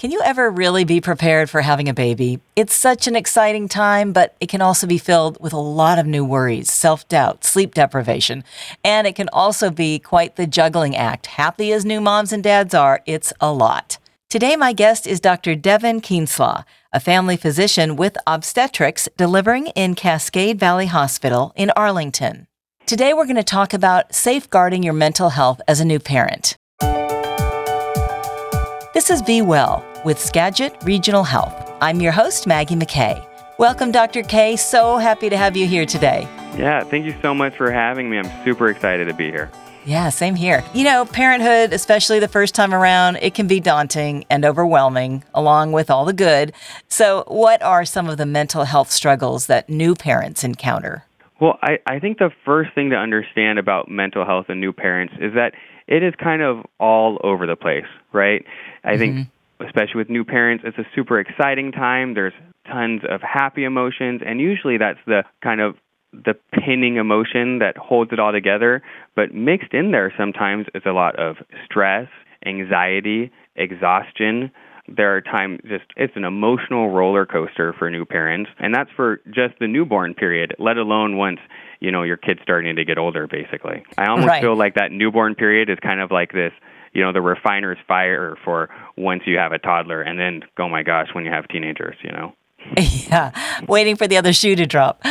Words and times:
Can 0.00 0.10
you 0.10 0.22
ever 0.24 0.48
really 0.48 0.84
be 0.84 1.02
prepared 1.02 1.50
for 1.50 1.60
having 1.60 1.86
a 1.86 1.92
baby? 1.92 2.40
It's 2.56 2.72
such 2.72 3.06
an 3.06 3.14
exciting 3.14 3.68
time, 3.68 4.14
but 4.14 4.34
it 4.40 4.48
can 4.48 4.62
also 4.62 4.86
be 4.86 4.96
filled 4.96 5.38
with 5.42 5.52
a 5.52 5.58
lot 5.58 5.98
of 5.98 6.06
new 6.06 6.24
worries, 6.24 6.72
self 6.72 7.06
doubt, 7.06 7.44
sleep 7.44 7.74
deprivation, 7.74 8.42
and 8.82 9.06
it 9.06 9.14
can 9.14 9.28
also 9.30 9.68
be 9.68 9.98
quite 9.98 10.36
the 10.36 10.46
juggling 10.46 10.96
act. 10.96 11.26
Happy 11.26 11.70
as 11.70 11.84
new 11.84 12.00
moms 12.00 12.32
and 12.32 12.42
dads 12.42 12.72
are, 12.72 13.02
it's 13.04 13.34
a 13.42 13.52
lot. 13.52 13.98
Today, 14.30 14.56
my 14.56 14.72
guest 14.72 15.06
is 15.06 15.20
Dr. 15.20 15.54
Devon 15.54 16.00
Kienzle, 16.00 16.64
a 16.94 16.98
family 16.98 17.36
physician 17.36 17.94
with 17.94 18.16
obstetrics 18.26 19.06
delivering 19.18 19.66
in 19.76 19.94
Cascade 19.94 20.58
Valley 20.58 20.86
Hospital 20.86 21.52
in 21.56 21.68
Arlington. 21.76 22.46
Today, 22.86 23.12
we're 23.12 23.26
going 23.26 23.36
to 23.36 23.44
talk 23.44 23.74
about 23.74 24.14
safeguarding 24.14 24.82
your 24.82 24.94
mental 24.94 25.28
health 25.28 25.60
as 25.68 25.78
a 25.78 25.84
new 25.84 25.98
parent. 25.98 26.56
This 29.00 29.08
is 29.08 29.22
Be 29.22 29.40
Well 29.40 29.82
with 30.04 30.18
Skagit 30.20 30.76
Regional 30.82 31.24
Health. 31.24 31.72
I'm 31.80 32.02
your 32.02 32.12
host, 32.12 32.46
Maggie 32.46 32.76
McKay. 32.76 33.24
Welcome, 33.56 33.92
Dr. 33.92 34.22
K. 34.22 34.56
So 34.56 34.98
happy 34.98 35.30
to 35.30 35.38
have 35.38 35.56
you 35.56 35.66
here 35.66 35.86
today. 35.86 36.28
Yeah, 36.54 36.84
thank 36.84 37.06
you 37.06 37.14
so 37.22 37.32
much 37.32 37.56
for 37.56 37.70
having 37.70 38.10
me. 38.10 38.18
I'm 38.18 38.44
super 38.44 38.68
excited 38.68 39.06
to 39.06 39.14
be 39.14 39.30
here. 39.30 39.50
Yeah, 39.86 40.10
same 40.10 40.34
here. 40.34 40.62
You 40.74 40.84
know, 40.84 41.06
parenthood, 41.06 41.72
especially 41.72 42.18
the 42.18 42.28
first 42.28 42.54
time 42.54 42.74
around, 42.74 43.16
it 43.22 43.34
can 43.34 43.46
be 43.46 43.58
daunting 43.58 44.26
and 44.28 44.44
overwhelming, 44.44 45.24
along 45.32 45.72
with 45.72 45.90
all 45.90 46.04
the 46.04 46.12
good. 46.12 46.52
So, 46.88 47.24
what 47.26 47.62
are 47.62 47.86
some 47.86 48.06
of 48.06 48.18
the 48.18 48.26
mental 48.26 48.64
health 48.64 48.90
struggles 48.90 49.46
that 49.46 49.70
new 49.70 49.94
parents 49.94 50.44
encounter? 50.44 51.06
Well, 51.40 51.58
I, 51.62 51.78
I 51.86 52.00
think 52.00 52.18
the 52.18 52.32
first 52.44 52.74
thing 52.74 52.90
to 52.90 52.96
understand 52.96 53.58
about 53.58 53.90
mental 53.90 54.26
health 54.26 54.50
and 54.50 54.60
new 54.60 54.74
parents 54.74 55.14
is 55.18 55.32
that 55.32 55.54
it 55.90 56.04
is 56.04 56.14
kind 56.22 56.40
of 56.40 56.64
all 56.78 57.18
over 57.22 57.46
the 57.46 57.56
place, 57.56 57.84
right? 58.12 58.44
I 58.84 58.92
mm-hmm. 58.92 58.98
think, 58.98 59.28
especially 59.66 59.96
with 59.96 60.08
new 60.08 60.24
parents, 60.24 60.64
it's 60.66 60.78
a 60.78 60.86
super 60.94 61.18
exciting 61.18 61.72
time. 61.72 62.14
There's 62.14 62.32
tons 62.66 63.02
of 63.08 63.20
happy 63.20 63.64
emotions, 63.64 64.22
and 64.24 64.40
usually 64.40 64.78
that's 64.78 65.00
the 65.06 65.24
kind 65.42 65.60
of 65.60 65.74
the 66.12 66.34
pinning 66.52 66.96
emotion 66.96 67.58
that 67.58 67.76
holds 67.76 68.12
it 68.12 68.20
all 68.20 68.32
together. 68.32 68.82
But 69.16 69.34
mixed 69.34 69.74
in 69.74 69.90
there 69.90 70.14
sometimes 70.16 70.66
is 70.74 70.82
a 70.86 70.92
lot 70.92 71.18
of 71.18 71.36
stress, 71.64 72.08
anxiety, 72.46 73.30
exhaustion. 73.56 74.52
There 74.94 75.16
are 75.16 75.20
times 75.20 75.60
just 75.66 75.84
it's 75.96 76.16
an 76.16 76.24
emotional 76.24 76.90
roller 76.90 77.24
coaster 77.24 77.72
for 77.78 77.90
new 77.90 78.04
parents, 78.04 78.50
and 78.58 78.74
that's 78.74 78.90
for 78.96 79.20
just 79.30 79.58
the 79.60 79.68
newborn 79.68 80.14
period, 80.14 80.54
let 80.58 80.76
alone 80.76 81.16
once 81.16 81.38
you 81.80 81.90
know 81.90 82.02
your 82.02 82.16
kid's 82.16 82.40
starting 82.42 82.76
to 82.76 82.84
get 82.84 82.98
older 82.98 83.26
basically. 83.26 83.82
I 83.98 84.06
almost 84.06 84.28
right. 84.28 84.42
feel 84.42 84.56
like 84.56 84.74
that 84.74 84.92
newborn 84.92 85.34
period 85.34 85.70
is 85.70 85.78
kind 85.82 86.00
of 86.00 86.10
like 86.10 86.32
this 86.32 86.52
you 86.92 87.02
know 87.02 87.12
the 87.12 87.20
refiner's 87.20 87.78
fire 87.86 88.36
for 88.44 88.68
once 88.96 89.22
you 89.26 89.38
have 89.38 89.52
a 89.52 89.58
toddler 89.58 90.02
and 90.02 90.18
then 90.18 90.42
oh 90.58 90.68
my 90.68 90.82
gosh 90.82 91.08
when 91.12 91.24
you 91.24 91.30
have 91.30 91.48
teenagers 91.48 91.96
you 92.02 92.12
know? 92.12 92.34
Yeah 92.76 93.32
waiting 93.66 93.96
for 93.96 94.06
the 94.06 94.16
other 94.16 94.32
shoe 94.32 94.56
to 94.56 94.66
drop. 94.66 95.02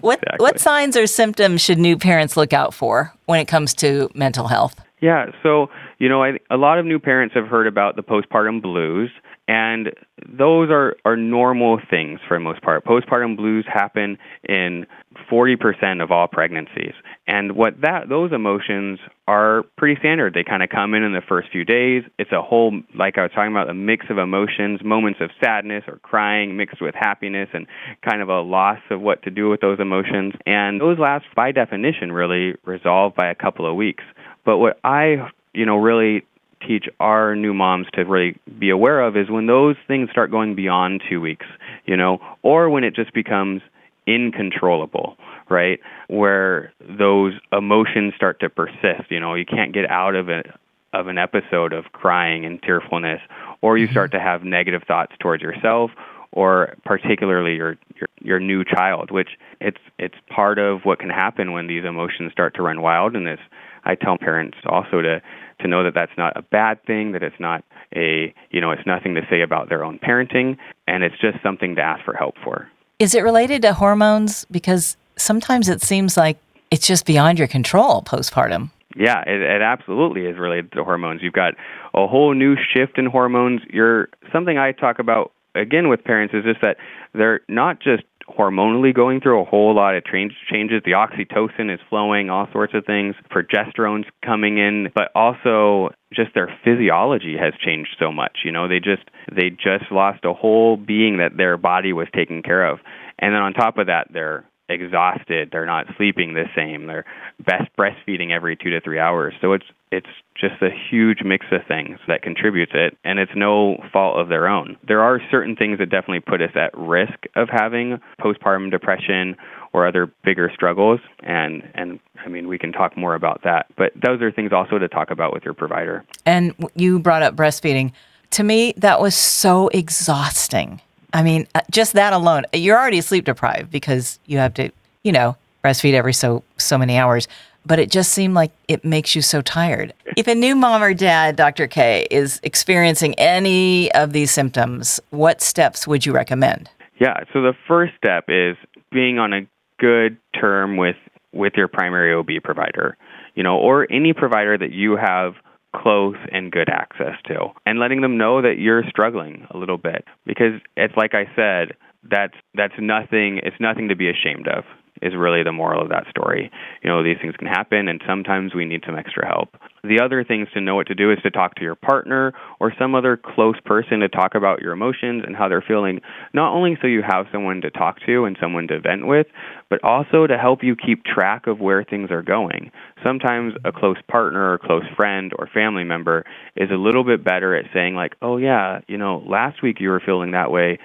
What 0.00 0.18
exactly. 0.22 0.44
what 0.44 0.60
signs 0.60 0.96
or 0.96 1.06
symptoms 1.06 1.60
should 1.60 1.78
new 1.78 1.96
parents 1.96 2.36
look 2.36 2.52
out 2.52 2.74
for 2.74 3.12
when 3.26 3.40
it 3.40 3.48
comes 3.48 3.74
to 3.74 4.10
mental 4.14 4.48
health? 4.48 4.80
Yeah 5.00 5.26
so 5.42 5.70
you 6.00 6.08
know 6.08 6.24
I, 6.24 6.38
a 6.50 6.56
lot 6.56 6.78
of 6.80 6.86
new 6.86 6.98
parents 6.98 7.36
have 7.36 7.46
heard 7.46 7.68
about 7.68 7.94
the 7.94 8.02
postpartum 8.02 8.60
blues 8.60 9.10
and 9.50 9.90
those 10.28 10.70
are, 10.70 10.94
are 11.04 11.16
normal 11.16 11.80
things 11.90 12.20
for 12.28 12.36
the 12.36 12.40
most 12.40 12.62
part. 12.62 12.84
Postpartum 12.84 13.36
blues 13.36 13.64
happen 13.66 14.16
in 14.48 14.86
40% 15.28 16.00
of 16.00 16.12
all 16.12 16.28
pregnancies. 16.28 16.92
And 17.26 17.56
what 17.56 17.80
that 17.80 18.08
those 18.08 18.32
emotions 18.32 19.00
are 19.26 19.64
pretty 19.76 19.98
standard. 19.98 20.34
They 20.34 20.44
kind 20.44 20.62
of 20.62 20.68
come 20.68 20.94
in 20.94 21.02
in 21.02 21.14
the 21.14 21.22
first 21.28 21.48
few 21.50 21.64
days. 21.64 22.04
It's 22.16 22.30
a 22.30 22.40
whole 22.40 22.80
like 22.94 23.18
I 23.18 23.22
was 23.22 23.32
talking 23.34 23.50
about 23.50 23.68
a 23.68 23.74
mix 23.74 24.06
of 24.08 24.18
emotions, 24.18 24.84
moments 24.84 25.18
of 25.20 25.30
sadness 25.42 25.82
or 25.88 25.98
crying 25.98 26.56
mixed 26.56 26.80
with 26.80 26.94
happiness 26.94 27.48
and 27.52 27.66
kind 28.08 28.22
of 28.22 28.28
a 28.28 28.40
loss 28.40 28.78
of 28.88 29.00
what 29.00 29.24
to 29.24 29.30
do 29.30 29.48
with 29.48 29.60
those 29.60 29.80
emotions. 29.80 30.34
And 30.46 30.80
those 30.80 31.00
last 31.00 31.24
by 31.34 31.50
definition 31.50 32.12
really 32.12 32.54
resolve 32.64 33.16
by 33.16 33.28
a 33.28 33.34
couple 33.34 33.68
of 33.68 33.74
weeks. 33.74 34.04
But 34.44 34.58
what 34.58 34.78
I 34.84 35.28
you 35.52 35.66
know 35.66 35.76
really 35.76 36.24
teach 36.66 36.86
our 36.98 37.34
new 37.34 37.54
moms 37.54 37.86
to 37.94 38.04
really 38.04 38.38
be 38.58 38.70
aware 38.70 39.00
of 39.00 39.16
is 39.16 39.30
when 39.30 39.46
those 39.46 39.76
things 39.88 40.10
start 40.10 40.30
going 40.30 40.54
beyond 40.54 41.02
two 41.08 41.20
weeks, 41.20 41.46
you 41.86 41.96
know, 41.96 42.20
or 42.42 42.68
when 42.68 42.84
it 42.84 42.94
just 42.94 43.12
becomes 43.14 43.62
incontrollable, 44.06 45.16
right? 45.48 45.80
Where 46.08 46.72
those 46.80 47.34
emotions 47.52 48.14
start 48.14 48.40
to 48.40 48.50
persist. 48.50 49.10
You 49.10 49.20
know, 49.20 49.34
you 49.34 49.46
can't 49.46 49.72
get 49.72 49.90
out 49.90 50.14
of 50.14 50.28
it 50.28 50.46
of 50.92 51.06
an 51.06 51.18
episode 51.18 51.72
of 51.72 51.92
crying 51.92 52.44
and 52.44 52.60
tearfulness, 52.62 53.20
or 53.62 53.78
you 53.78 53.86
start 53.86 54.10
mm-hmm. 54.10 54.18
to 54.18 54.24
have 54.24 54.44
negative 54.44 54.82
thoughts 54.86 55.12
towards 55.20 55.42
yourself 55.42 55.90
or 56.32 56.76
particularly 56.84 57.56
your, 57.56 57.76
your 57.96 58.08
your 58.22 58.40
new 58.40 58.64
child, 58.64 59.10
which 59.10 59.30
it's 59.60 59.80
it's 59.98 60.14
part 60.28 60.58
of 60.58 60.82
what 60.84 60.98
can 60.98 61.10
happen 61.10 61.52
when 61.52 61.66
these 61.66 61.84
emotions 61.84 62.32
start 62.32 62.54
to 62.54 62.62
run 62.62 62.82
wild 62.82 63.16
and 63.16 63.26
this 63.26 63.40
I 63.84 63.94
tell 63.94 64.18
parents 64.18 64.58
also 64.66 65.02
to 65.02 65.20
to 65.60 65.68
know 65.68 65.84
that 65.84 65.94
that's 65.94 66.16
not 66.16 66.36
a 66.36 66.42
bad 66.42 66.82
thing, 66.84 67.12
that 67.12 67.22
it's 67.22 67.38
not 67.38 67.62
a, 67.94 68.34
you 68.50 68.62
know, 68.62 68.70
it's 68.70 68.86
nothing 68.86 69.14
to 69.14 69.20
say 69.28 69.42
about 69.42 69.68
their 69.68 69.84
own 69.84 69.98
parenting, 69.98 70.56
and 70.86 71.04
it's 71.04 71.18
just 71.20 71.36
something 71.42 71.76
to 71.76 71.82
ask 71.82 72.02
for 72.04 72.14
help 72.14 72.34
for. 72.42 72.66
Is 72.98 73.14
it 73.14 73.22
related 73.22 73.62
to 73.62 73.74
hormones? 73.74 74.46
Because 74.50 74.96
sometimes 75.16 75.68
it 75.68 75.82
seems 75.82 76.16
like 76.16 76.38
it's 76.70 76.86
just 76.86 77.04
beyond 77.04 77.38
your 77.38 77.48
control 77.48 78.02
postpartum. 78.02 78.70
Yeah, 78.96 79.22
it, 79.26 79.40
it 79.40 79.62
absolutely 79.62 80.26
is 80.26 80.38
related 80.38 80.72
to 80.72 80.84
hormones. 80.84 81.22
You've 81.22 81.32
got 81.32 81.54
a 81.94 82.06
whole 82.06 82.34
new 82.34 82.56
shift 82.56 82.98
in 82.98 83.06
hormones. 83.06 83.60
You're 83.70 84.08
something 84.32 84.58
I 84.58 84.72
talk 84.72 84.98
about 84.98 85.32
again 85.54 85.88
with 85.88 86.02
parents 86.04 86.34
is 86.34 86.44
just 86.44 86.60
that 86.62 86.76
they're 87.12 87.40
not 87.48 87.80
just 87.80 88.02
hormonally 88.38 88.94
going 88.94 89.20
through 89.20 89.40
a 89.40 89.44
whole 89.44 89.74
lot 89.74 89.94
of 89.94 90.04
change, 90.04 90.32
changes. 90.50 90.82
The 90.84 90.92
oxytocin 90.92 91.72
is 91.72 91.80
flowing, 91.88 92.30
all 92.30 92.48
sorts 92.52 92.74
of 92.74 92.84
things. 92.84 93.14
Progesterone's 93.30 94.06
coming 94.24 94.58
in, 94.58 94.88
but 94.94 95.10
also 95.14 95.90
just 96.12 96.34
their 96.34 96.52
physiology 96.64 97.36
has 97.40 97.54
changed 97.64 97.96
so 97.98 98.10
much. 98.10 98.38
You 98.44 98.52
know, 98.52 98.68
they 98.68 98.80
just 98.80 99.02
they 99.34 99.50
just 99.50 99.90
lost 99.90 100.24
a 100.24 100.32
whole 100.32 100.76
being 100.76 101.18
that 101.18 101.36
their 101.36 101.56
body 101.56 101.92
was 101.92 102.08
taking 102.14 102.42
care 102.42 102.66
of. 102.66 102.78
And 103.18 103.34
then 103.34 103.42
on 103.42 103.52
top 103.52 103.78
of 103.78 103.86
that, 103.86 104.08
they're 104.12 104.44
exhausted. 104.70 105.50
They're 105.52 105.66
not 105.66 105.86
sleeping 105.96 106.34
the 106.34 106.44
same. 106.54 106.86
They're 106.86 107.04
best 107.44 107.68
breastfeeding 107.78 108.30
every 108.30 108.56
two 108.56 108.70
to 108.70 108.80
three 108.80 108.98
hours. 108.98 109.34
So 109.40 109.52
it's 109.52 109.64
it's 109.92 110.08
just 110.40 110.62
a 110.62 110.70
huge 110.90 111.18
mix 111.24 111.46
of 111.50 111.62
things 111.66 111.98
that 112.06 112.22
contributes 112.22 112.72
it, 112.74 112.96
and 113.04 113.18
it's 113.18 113.32
no 113.34 113.82
fault 113.92 114.18
of 114.18 114.28
their 114.28 114.46
own. 114.46 114.76
There 114.86 115.02
are 115.02 115.20
certain 115.30 115.56
things 115.56 115.78
that 115.78 115.90
definitely 115.90 116.20
put 116.20 116.40
us 116.40 116.52
at 116.54 116.70
risk 116.78 117.26
of 117.34 117.48
having 117.50 118.00
postpartum 118.20 118.70
depression 118.70 119.36
or 119.72 119.86
other 119.86 120.12
bigger 120.24 120.50
struggles, 120.54 121.00
and 121.22 121.62
and 121.74 121.98
I 122.24 122.28
mean 122.28 122.48
we 122.48 122.58
can 122.58 122.72
talk 122.72 122.96
more 122.96 123.14
about 123.14 123.42
that. 123.44 123.66
But 123.76 123.92
those 124.00 124.22
are 124.22 124.30
things 124.30 124.52
also 124.52 124.78
to 124.78 124.88
talk 124.88 125.10
about 125.10 125.32
with 125.32 125.44
your 125.44 125.54
provider. 125.54 126.04
And 126.24 126.54
you 126.74 127.00
brought 127.00 127.22
up 127.22 127.34
breastfeeding. 127.34 127.92
To 128.34 128.44
me, 128.44 128.74
that 128.76 129.00
was 129.00 129.16
so 129.16 129.68
exhausting 129.68 130.80
I 131.12 131.22
mean, 131.22 131.46
uh, 131.54 131.60
just 131.70 131.94
that 131.94 132.12
alone, 132.12 132.44
you're 132.52 132.78
already 132.78 133.00
sleep 133.00 133.24
deprived 133.24 133.70
because 133.70 134.18
you 134.26 134.38
have 134.38 134.54
to, 134.54 134.70
you 135.02 135.12
know, 135.12 135.36
breastfeed 135.64 135.94
every 135.94 136.12
so 136.12 136.42
so 136.56 136.78
many 136.78 136.96
hours. 136.96 137.28
But 137.66 137.78
it 137.78 137.90
just 137.90 138.12
seemed 138.12 138.34
like 138.34 138.52
it 138.68 138.84
makes 138.84 139.14
you 139.14 139.20
so 139.20 139.42
tired. 139.42 139.92
If 140.16 140.26
a 140.26 140.34
new 140.34 140.56
mom 140.56 140.82
or 140.82 140.94
dad, 140.94 141.36
Dr. 141.36 141.66
K, 141.66 142.06
is 142.10 142.40
experiencing 142.42 143.14
any 143.16 143.92
of 143.92 144.14
these 144.14 144.30
symptoms, 144.30 144.98
what 145.10 145.42
steps 145.42 145.86
would 145.86 146.06
you 146.06 146.12
recommend? 146.12 146.70
Yeah, 146.98 147.24
so 147.32 147.42
the 147.42 147.52
first 147.68 147.92
step 147.96 148.24
is 148.28 148.56
being 148.90 149.18
on 149.18 149.32
a 149.32 149.46
good 149.78 150.16
term 150.38 150.76
with 150.76 150.96
with 151.32 151.52
your 151.56 151.68
primary 151.68 152.12
OB 152.14 152.42
provider, 152.42 152.96
you 153.34 153.42
know, 153.42 153.56
or 153.56 153.86
any 153.90 154.12
provider 154.12 154.58
that 154.58 154.72
you 154.72 154.96
have 154.96 155.34
close 155.74 156.16
and 156.32 156.50
good 156.50 156.68
access 156.68 157.14
to 157.26 157.48
and 157.66 157.78
letting 157.78 158.00
them 158.00 158.18
know 158.18 158.42
that 158.42 158.58
you're 158.58 158.84
struggling 158.88 159.46
a 159.50 159.56
little 159.56 159.78
bit. 159.78 160.04
Because 160.26 160.60
it's 160.76 160.96
like 160.96 161.14
I 161.14 161.24
said 161.36 161.76
that's 162.10 162.34
that's 162.54 162.74
nothing 162.78 163.40
it's 163.42 163.60
nothing 163.60 163.88
to 163.88 163.96
be 163.96 164.08
ashamed 164.08 164.48
of 164.48 164.64
is 165.02 165.14
really 165.16 165.42
the 165.42 165.52
moral 165.52 165.82
of 165.82 165.88
that 165.90 166.06
story. 166.10 166.50
You 166.82 166.90
know, 166.90 167.02
these 167.02 167.16
things 167.20 167.36
can 167.36 167.48
happen, 167.48 167.88
and 167.88 168.00
sometimes 168.06 168.54
we 168.54 168.64
need 168.64 168.82
some 168.86 168.96
extra 168.96 169.26
help. 169.26 169.56
The 169.82 170.00
other 170.00 170.24
things 170.24 170.48
to 170.52 170.60
know 170.60 170.74
what 170.74 170.88
to 170.88 170.94
do 170.94 171.10
is 171.10 171.18
to 171.22 171.30
talk 171.30 171.54
to 171.54 171.62
your 171.62 171.74
partner 171.74 172.34
or 172.58 172.72
some 172.78 172.94
other 172.94 173.16
close 173.16 173.58
person 173.64 174.00
to 174.00 174.08
talk 174.08 174.34
about 174.34 174.60
your 174.60 174.72
emotions 174.72 175.24
and 175.26 175.34
how 175.34 175.48
they're 175.48 175.64
feeling, 175.66 176.00
not 176.34 176.52
only 176.52 176.76
so 176.80 176.86
you 176.86 177.02
have 177.02 177.26
someone 177.32 177.62
to 177.62 177.70
talk 177.70 177.96
to 178.04 178.24
and 178.26 178.36
someone 178.40 178.68
to 178.68 178.80
vent 178.80 179.06
with, 179.06 179.26
but 179.70 179.82
also 179.82 180.26
to 180.26 180.36
help 180.36 180.62
you 180.62 180.76
keep 180.76 181.04
track 181.04 181.46
of 181.46 181.60
where 181.60 181.82
things 181.82 182.10
are 182.10 182.22
going. 182.22 182.70
Sometimes 183.02 183.54
a 183.64 183.72
close 183.72 183.96
partner 184.10 184.52
or 184.52 184.58
close 184.58 184.84
friend 184.96 185.32
or 185.38 185.48
family 185.52 185.84
member 185.84 186.24
is 186.56 186.70
a 186.70 186.74
little 186.74 187.04
bit 187.04 187.24
better 187.24 187.56
at 187.56 187.64
saying, 187.72 187.94
like, 187.94 188.14
oh, 188.20 188.36
yeah, 188.36 188.80
you 188.86 188.98
know, 188.98 189.24
last 189.26 189.62
week 189.62 189.80
you 189.80 189.88
were 189.88 190.02
feeling 190.04 190.32
that 190.32 190.50
way 190.50 190.78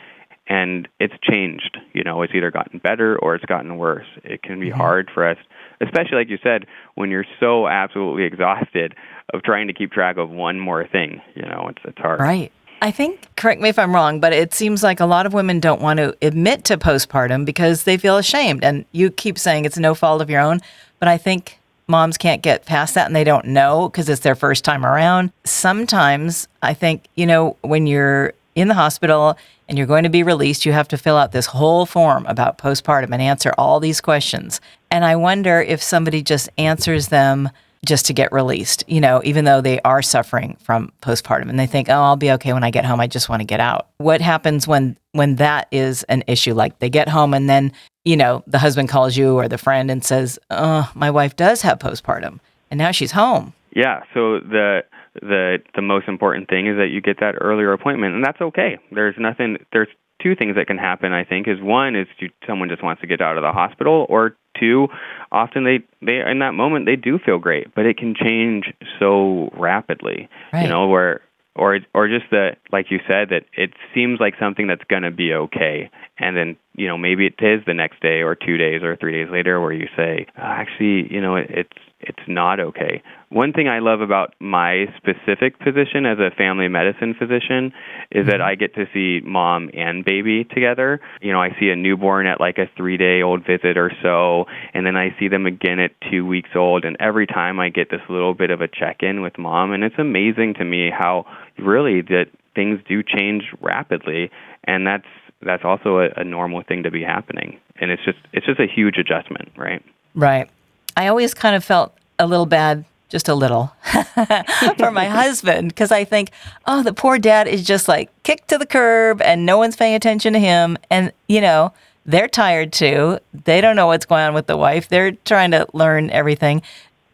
and 0.47 0.87
it's 0.99 1.13
changed. 1.21 1.77
You 1.93 2.03
know, 2.03 2.21
it's 2.21 2.33
either 2.35 2.51
gotten 2.51 2.79
better 2.79 3.17
or 3.19 3.35
it's 3.35 3.45
gotten 3.45 3.77
worse. 3.77 4.05
It 4.23 4.43
can 4.43 4.59
be 4.59 4.69
mm-hmm. 4.69 4.79
hard 4.79 5.11
for 5.13 5.27
us, 5.27 5.37
especially 5.81 6.17
like 6.17 6.29
you 6.29 6.37
said, 6.43 6.65
when 6.95 7.09
you're 7.09 7.25
so 7.39 7.67
absolutely 7.67 8.23
exhausted 8.23 8.95
of 9.33 9.43
trying 9.43 9.67
to 9.67 9.73
keep 9.73 9.91
track 9.91 10.17
of 10.17 10.29
one 10.29 10.59
more 10.59 10.87
thing. 10.87 11.21
You 11.35 11.43
know, 11.43 11.67
it's 11.69 11.81
it's 11.85 11.97
hard. 11.97 12.19
Right. 12.19 12.51
I 12.81 12.91
think, 12.91 13.27
correct 13.35 13.61
me 13.61 13.69
if 13.69 13.79
I'm 13.79 13.95
wrong, 13.95 14.19
but 14.19 14.33
it 14.33 14.53
seems 14.53 14.83
like 14.83 14.99
a 14.99 15.05
lot 15.05 15.25
of 15.25 15.33
women 15.33 15.59
don't 15.59 15.81
want 15.81 15.97
to 15.97 16.15
admit 16.21 16.65
to 16.65 16.77
postpartum 16.77 17.45
because 17.45 17.83
they 17.83 17.97
feel 17.97 18.17
ashamed. 18.17 18.63
And 18.63 18.85
you 18.91 19.09
keep 19.09 19.39
saying 19.39 19.65
it's 19.65 19.77
no 19.77 19.95
fault 19.95 20.21
of 20.21 20.29
your 20.29 20.41
own, 20.41 20.59
but 20.99 21.07
I 21.07 21.17
think 21.17 21.57
moms 21.87 22.17
can't 22.17 22.41
get 22.41 22.65
past 22.65 22.93
that 22.95 23.07
and 23.07 23.15
they 23.15 23.23
don't 23.23 23.45
know 23.45 23.89
because 23.89 24.09
it's 24.09 24.21
their 24.21 24.35
first 24.35 24.65
time 24.65 24.85
around. 24.85 25.31
Sometimes 25.45 26.47
I 26.61 26.73
think, 26.73 27.05
you 27.15 27.25
know, 27.25 27.55
when 27.61 27.87
you're 27.87 28.33
in 28.55 28.67
the 28.67 28.73
hospital 28.73 29.37
and 29.67 29.77
you're 29.77 29.87
going 29.87 30.03
to 30.03 30.09
be 30.09 30.23
released, 30.23 30.65
you 30.65 30.71
have 30.71 30.87
to 30.89 30.97
fill 30.97 31.17
out 31.17 31.31
this 31.31 31.47
whole 31.47 31.85
form 31.85 32.25
about 32.25 32.57
postpartum 32.57 33.11
and 33.11 33.21
answer 33.21 33.53
all 33.57 33.79
these 33.79 34.01
questions. 34.01 34.61
And 34.89 35.03
I 35.03 35.15
wonder 35.15 35.61
if 35.61 35.81
somebody 35.83 36.21
just 36.21 36.49
answers 36.57 37.09
them 37.09 37.49
just 37.85 38.05
to 38.07 38.13
get 38.13 38.31
released, 38.31 38.83
you 38.87 38.99
know, 38.99 39.21
even 39.23 39.45
though 39.45 39.61
they 39.61 39.79
are 39.81 40.01
suffering 40.01 40.57
from 40.61 40.91
postpartum 41.01 41.49
and 41.49 41.59
they 41.59 41.67
think, 41.67 41.87
"Oh, 41.87 42.01
I'll 42.01 42.15
be 42.15 42.31
okay 42.31 42.51
when 42.51 42.63
I 42.63 42.71
get 42.71 42.85
home. 42.85 42.99
I 42.99 43.07
just 43.07 43.29
want 43.29 43.41
to 43.41 43.45
get 43.45 43.59
out." 43.59 43.87
What 43.97 44.21
happens 44.21 44.67
when 44.67 44.97
when 45.11 45.35
that 45.35 45.67
is 45.71 46.03
an 46.03 46.23
issue 46.27 46.53
like 46.53 46.79
they 46.79 46.89
get 46.89 47.07
home 47.07 47.33
and 47.33 47.47
then, 47.49 47.71
you 48.03 48.17
know, 48.17 48.43
the 48.47 48.57
husband 48.57 48.89
calls 48.89 49.15
you 49.15 49.35
or 49.35 49.47
the 49.47 49.57
friend 49.57 49.91
and 49.91 50.03
says, 50.03 50.39
"Oh, 50.49 50.91
my 50.95 51.11
wife 51.11 51.35
does 51.35 51.61
have 51.61 51.79
postpartum 51.79 52.39
and 52.71 52.77
now 52.79 52.91
she's 52.91 53.11
home." 53.11 53.53
Yeah, 53.75 54.01
so 54.13 54.39
the 54.39 54.83
the 55.21 55.59
the 55.75 55.81
most 55.81 56.07
important 56.07 56.49
thing 56.49 56.67
is 56.67 56.77
that 56.77 56.87
you 56.87 57.01
get 57.01 57.19
that 57.19 57.35
earlier 57.39 57.71
appointment 57.73 58.15
and 58.15 58.23
that's 58.23 58.41
okay. 58.41 58.77
There's 58.91 59.15
nothing 59.17 59.57
there's 59.71 59.87
two 60.21 60.35
things 60.35 60.55
that 60.55 60.65
can 60.65 60.77
happen 60.77 61.11
i 61.11 61.23
think 61.23 61.47
is 61.47 61.61
one 61.61 61.95
is 61.95 62.07
you, 62.19 62.29
someone 62.47 62.69
just 62.69 62.81
wants 62.81 63.01
to 63.01 63.07
get 63.07 63.21
out 63.21 63.37
of 63.37 63.43
the 63.43 63.51
hospital 63.51 64.05
or 64.09 64.35
two 64.57 64.87
often 65.31 65.65
they 65.65 65.79
they 66.01 66.21
in 66.21 66.39
that 66.39 66.53
moment 66.53 66.85
they 66.85 66.95
do 66.95 67.19
feel 67.19 67.37
great 67.37 67.73
but 67.75 67.85
it 67.85 67.97
can 67.97 68.15
change 68.15 68.73
so 68.97 69.49
rapidly 69.57 70.29
right. 70.53 70.63
you 70.63 70.69
know 70.69 70.87
where 70.87 71.21
or 71.55 71.79
or 71.93 72.07
just 72.07 72.25
that 72.31 72.57
like 72.71 72.87
you 72.89 72.99
said 73.07 73.29
that 73.29 73.43
it 73.53 73.71
seems 73.93 74.19
like 74.19 74.33
something 74.39 74.67
that's 74.67 74.83
going 74.85 75.03
to 75.03 75.11
be 75.11 75.33
okay 75.33 75.89
and 76.17 76.35
then 76.35 76.55
you 76.75 76.87
know 76.87 76.97
maybe 76.97 77.25
it 77.27 77.35
is 77.39 77.61
the 77.65 77.73
next 77.73 78.01
day 78.01 78.21
or 78.21 78.35
two 78.35 78.57
days 78.57 78.83
or 78.83 78.95
three 78.95 79.11
days 79.11 79.31
later 79.31 79.59
where 79.59 79.73
you 79.73 79.87
say 79.95 80.25
actually 80.37 81.11
you 81.13 81.21
know 81.21 81.35
it, 81.35 81.47
it's 81.49 81.79
it's 82.07 82.27
not 82.27 82.59
okay. 82.59 83.01
One 83.29 83.51
thing 83.51 83.67
I 83.67 83.79
love 83.79 84.01
about 84.01 84.35
my 84.39 84.85
specific 84.97 85.59
position 85.59 86.05
as 86.05 86.19
a 86.19 86.29
family 86.35 86.67
medicine 86.67 87.15
physician 87.17 87.73
is 88.11 88.27
that 88.27 88.35
mm-hmm. 88.35 88.43
I 88.43 88.55
get 88.55 88.75
to 88.75 88.85
see 88.93 89.25
mom 89.25 89.69
and 89.73 90.05
baby 90.05 90.43
together. 90.43 91.01
You 91.21 91.33
know, 91.33 91.41
I 91.41 91.49
see 91.59 91.69
a 91.69 91.75
newborn 91.75 92.27
at 92.27 92.39
like 92.39 92.57
a 92.57 92.69
three 92.77 92.97
day 92.97 93.21
old 93.21 93.45
visit 93.45 93.77
or 93.77 93.91
so, 94.03 94.45
and 94.73 94.85
then 94.85 94.95
I 94.95 95.15
see 95.19 95.27
them 95.27 95.45
again 95.45 95.79
at 95.79 95.91
two 96.11 96.25
weeks 96.25 96.51
old. 96.55 96.85
And 96.85 96.95
every 96.99 97.27
time 97.27 97.59
I 97.59 97.69
get 97.69 97.89
this 97.89 98.01
little 98.09 98.33
bit 98.33 98.51
of 98.51 98.61
a 98.61 98.67
check 98.67 98.97
in 99.01 99.21
with 99.21 99.37
mom, 99.37 99.71
and 99.71 99.83
it's 99.83 99.97
amazing 99.97 100.55
to 100.55 100.65
me 100.65 100.91
how 100.91 101.25
really 101.57 102.01
that 102.01 102.27
things 102.53 102.79
do 102.87 103.03
change 103.03 103.43
rapidly. 103.61 104.31
And 104.65 104.85
that's 104.85 105.07
that's 105.41 105.63
also 105.63 105.99
a, 105.99 106.09
a 106.17 106.23
normal 106.23 106.63
thing 106.63 106.83
to 106.83 106.91
be 106.91 107.03
happening. 107.03 107.59
And 107.77 107.91
it's 107.91 108.03
just 108.03 108.17
it's 108.33 108.45
just 108.45 108.59
a 108.59 108.67
huge 108.67 108.97
adjustment, 108.97 109.49
right? 109.55 109.83
Right. 110.13 110.49
I 110.97 111.07
always 111.07 111.33
kind 111.33 111.55
of 111.55 111.63
felt 111.63 111.93
a 112.17 112.25
little 112.25 112.45
bad, 112.45 112.85
just 113.09 113.27
a 113.27 113.35
little, 113.35 113.73
for 114.77 114.91
my 114.91 115.05
husband 115.09 115.69
because 115.69 115.91
I 115.91 116.05
think, 116.05 116.31
oh, 116.65 116.83
the 116.83 116.93
poor 116.93 117.19
dad 117.19 117.47
is 117.47 117.65
just 117.65 117.87
like 117.87 118.09
kicked 118.23 118.47
to 118.49 118.57
the 118.57 118.65
curb 118.65 119.21
and 119.21 119.45
no 119.45 119.57
one's 119.57 119.75
paying 119.75 119.95
attention 119.95 120.33
to 120.33 120.39
him. 120.39 120.77
And, 120.89 121.11
you 121.27 121.41
know, 121.41 121.73
they're 122.05 122.29
tired 122.29 122.71
too. 122.71 123.19
They 123.45 123.61
don't 123.61 123.75
know 123.75 123.87
what's 123.87 124.05
going 124.05 124.23
on 124.23 124.33
with 124.33 124.47
the 124.47 124.57
wife. 124.57 124.87
They're 124.87 125.11
trying 125.11 125.51
to 125.51 125.67
learn 125.73 126.09
everything. 126.11 126.61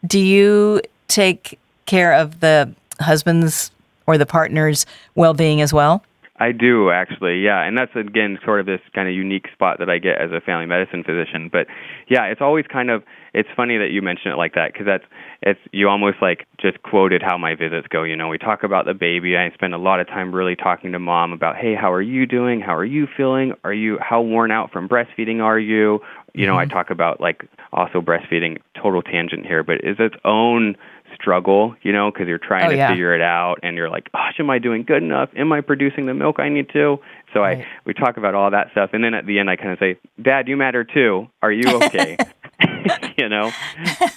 Do 0.06 0.18
you 0.18 0.80
take 1.08 1.58
care 1.86 2.12
of 2.14 2.40
the 2.40 2.72
husband's 3.00 3.70
or 4.06 4.18
the 4.18 4.26
partner's 4.26 4.86
well 5.14 5.34
being 5.34 5.60
as 5.60 5.72
well? 5.72 6.04
I 6.42 6.50
do 6.50 6.90
actually, 6.90 7.40
yeah, 7.40 7.62
and 7.62 7.78
that's 7.78 7.94
again 7.94 8.36
sort 8.44 8.58
of 8.58 8.66
this 8.66 8.80
kind 8.96 9.06
of 9.06 9.14
unique 9.14 9.46
spot 9.52 9.78
that 9.78 9.88
I 9.88 9.98
get 9.98 10.20
as 10.20 10.32
a 10.32 10.40
family 10.40 10.66
medicine 10.66 11.04
physician. 11.04 11.48
But 11.52 11.68
yeah, 12.08 12.24
it's 12.24 12.40
always 12.40 12.64
kind 12.66 12.90
of 12.90 13.04
it's 13.32 13.48
funny 13.54 13.78
that 13.78 13.90
you 13.92 14.02
mention 14.02 14.32
it 14.32 14.34
like 14.34 14.54
that 14.54 14.72
because 14.72 14.86
that's 14.86 15.04
it's 15.40 15.60
you 15.70 15.88
almost 15.88 16.16
like 16.20 16.48
just 16.60 16.82
quoted 16.82 17.22
how 17.22 17.38
my 17.38 17.54
visits 17.54 17.86
go. 17.88 18.02
You 18.02 18.16
know, 18.16 18.26
we 18.26 18.38
talk 18.38 18.64
about 18.64 18.86
the 18.86 18.94
baby. 18.94 19.36
I 19.36 19.48
spend 19.54 19.72
a 19.72 19.78
lot 19.78 20.00
of 20.00 20.08
time 20.08 20.34
really 20.34 20.56
talking 20.56 20.90
to 20.90 20.98
mom 20.98 21.32
about, 21.32 21.54
hey, 21.54 21.76
how 21.80 21.92
are 21.92 22.02
you 22.02 22.26
doing? 22.26 22.60
How 22.60 22.74
are 22.74 22.84
you 22.84 23.06
feeling? 23.16 23.52
Are 23.62 23.72
you 23.72 23.98
how 24.00 24.20
worn 24.20 24.50
out 24.50 24.72
from 24.72 24.88
breastfeeding 24.88 25.40
are 25.40 25.60
you? 25.60 26.00
You 26.34 26.46
know, 26.46 26.54
mm-hmm. 26.54 26.70
I 26.70 26.74
talk 26.74 26.90
about 26.90 27.20
like 27.20 27.48
also 27.72 28.00
breastfeeding. 28.00 28.60
Total 28.80 29.02
tangent 29.02 29.46
here, 29.46 29.62
but 29.62 29.76
is 29.84 29.96
its 29.98 30.16
own 30.24 30.76
struggle, 31.14 31.76
you 31.82 31.92
know, 31.92 32.10
because 32.10 32.26
you're 32.26 32.38
trying 32.38 32.66
oh, 32.66 32.70
to 32.70 32.76
yeah. 32.76 32.88
figure 32.88 33.14
it 33.14 33.20
out 33.20 33.56
and 33.62 33.76
you're 33.76 33.90
like, 33.90 34.10
gosh, 34.12 34.34
am 34.38 34.50
I 34.50 34.58
doing 34.58 34.82
good 34.82 35.02
enough? 35.02 35.28
Am 35.36 35.52
I 35.52 35.60
producing 35.60 36.06
the 36.06 36.14
milk 36.14 36.40
I 36.40 36.48
need 36.48 36.68
to? 36.70 36.98
So 37.32 37.40
right. 37.40 37.58
I 37.58 37.66
we 37.84 37.94
talk 37.94 38.16
about 38.16 38.34
all 38.34 38.50
that 38.50 38.70
stuff, 38.72 38.90
and 38.92 39.04
then 39.04 39.14
at 39.14 39.26
the 39.26 39.38
end 39.38 39.50
I 39.50 39.56
kind 39.56 39.70
of 39.70 39.78
say, 39.78 39.98
Dad, 40.20 40.48
you 40.48 40.56
matter 40.56 40.84
too. 40.84 41.28
Are 41.42 41.52
you 41.52 41.68
okay? 41.82 42.16
you 43.18 43.28
know, 43.28 43.50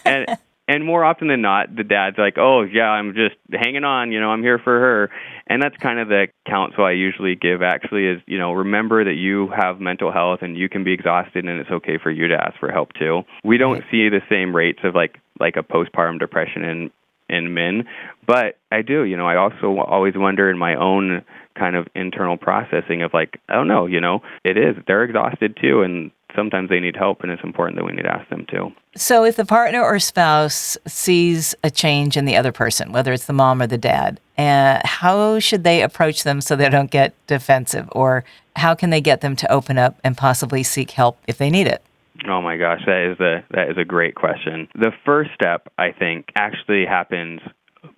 and 0.06 0.38
and 0.67 0.85
more 0.85 1.03
often 1.06 1.27
than 1.27 1.41
not, 1.41 1.75
the 1.75 1.83
dad's 1.83 2.17
like, 2.17 2.38
"Oh 2.38 2.63
yeah, 2.63 2.89
I'm 2.89 3.13
just 3.13 3.35
hanging 3.51 3.83
on. 3.83 4.12
You 4.12 4.19
know, 4.19 4.29
I'm 4.29 4.41
here 4.41 4.59
for 4.59 4.79
her." 4.79 5.12
And 5.47 5.62
that's 5.62 5.75
kind 5.77 6.00
of 6.00 6.07
the 6.07 6.27
counsel 6.47 6.83
I 6.83 6.91
usually 6.91 7.35
give. 7.35 7.62
Actually, 7.62 8.07
is 8.07 8.21
you 8.25 8.39
know, 8.39 8.53
remember 8.53 9.03
that 9.03 9.13
you 9.13 9.50
have 9.56 9.79
mental 9.79 10.12
health 10.12 10.39
and 10.41 10.57
you 10.57 10.69
can 10.69 10.83
be 10.83 10.94
exhausted, 10.94 11.45
and 11.45 11.59
it's 11.59 11.69
okay 11.69 12.00
for 12.01 12.09
you 12.09 12.27
to 12.29 12.35
ask 12.35 12.59
for 12.59 12.71
help 12.71 12.94
too. 12.94 13.21
We 13.44 13.57
don't 13.57 13.83
see 13.91 14.09
the 14.09 14.21
same 14.29 14.56
rates 14.56 14.79
of 14.83 14.95
like 14.95 15.19
like 15.39 15.56
a 15.56 15.63
postpartum 15.63 16.19
depression 16.19 16.63
in 16.63 16.91
in 17.29 17.53
men, 17.53 17.85
but 18.25 18.57
I 18.71 18.81
do. 18.81 19.03
You 19.03 19.17
know, 19.17 19.27
I 19.27 19.38
also 19.38 19.77
always 19.79 20.13
wonder 20.15 20.50
in 20.50 20.57
my 20.57 20.75
own 20.75 21.23
kind 21.57 21.75
of 21.75 21.88
internal 21.95 22.38
processing 22.38 23.01
of 23.01 23.13
like, 23.13 23.39
I 23.50 23.53
don't 23.53 23.67
know, 23.67 23.85
you 23.85 24.01
know, 24.01 24.21
it 24.44 24.57
is 24.57 24.75
they're 24.88 25.03
exhausted 25.03 25.57
too, 25.59 25.81
and 25.81 26.12
sometimes 26.35 26.69
they 26.69 26.79
need 26.79 26.95
help, 26.95 27.21
and 27.21 27.31
it's 27.31 27.43
important 27.43 27.77
that 27.77 27.85
we 27.85 27.93
need 27.93 28.03
to 28.03 28.13
ask 28.13 28.29
them 28.29 28.45
too. 28.49 28.71
So, 28.95 29.23
if 29.23 29.35
the 29.35 29.45
partner 29.45 29.81
or 29.81 29.99
spouse 29.99 30.77
sees 30.87 31.55
a 31.63 31.71
change 31.71 32.17
in 32.17 32.25
the 32.25 32.35
other 32.35 32.51
person, 32.51 32.91
whether 32.91 33.13
it's 33.13 33.25
the 33.25 33.33
mom 33.33 33.61
or 33.61 33.67
the 33.67 33.77
dad, 33.77 34.19
uh, 34.37 34.81
how 34.83 35.39
should 35.39 35.63
they 35.63 35.81
approach 35.81 36.23
them 36.23 36.41
so 36.41 36.55
they 36.55 36.69
don't 36.69 36.91
get 36.91 37.13
defensive, 37.27 37.87
or 37.91 38.23
how 38.55 38.75
can 38.75 38.89
they 38.89 39.01
get 39.01 39.21
them 39.21 39.35
to 39.37 39.51
open 39.51 39.77
up 39.77 39.99
and 40.03 40.17
possibly 40.17 40.63
seek 40.63 40.91
help 40.91 41.17
if 41.27 41.37
they 41.37 41.49
need 41.49 41.67
it? 41.67 41.83
Oh 42.27 42.41
my 42.41 42.57
gosh, 42.57 42.81
that 42.85 43.11
is 43.11 43.19
a 43.19 43.43
that 43.51 43.69
is 43.69 43.77
a 43.77 43.85
great 43.85 44.15
question. 44.15 44.67
The 44.75 44.91
first 45.05 45.31
step, 45.33 45.71
I 45.77 45.91
think, 45.91 46.31
actually 46.35 46.85
happens 46.85 47.41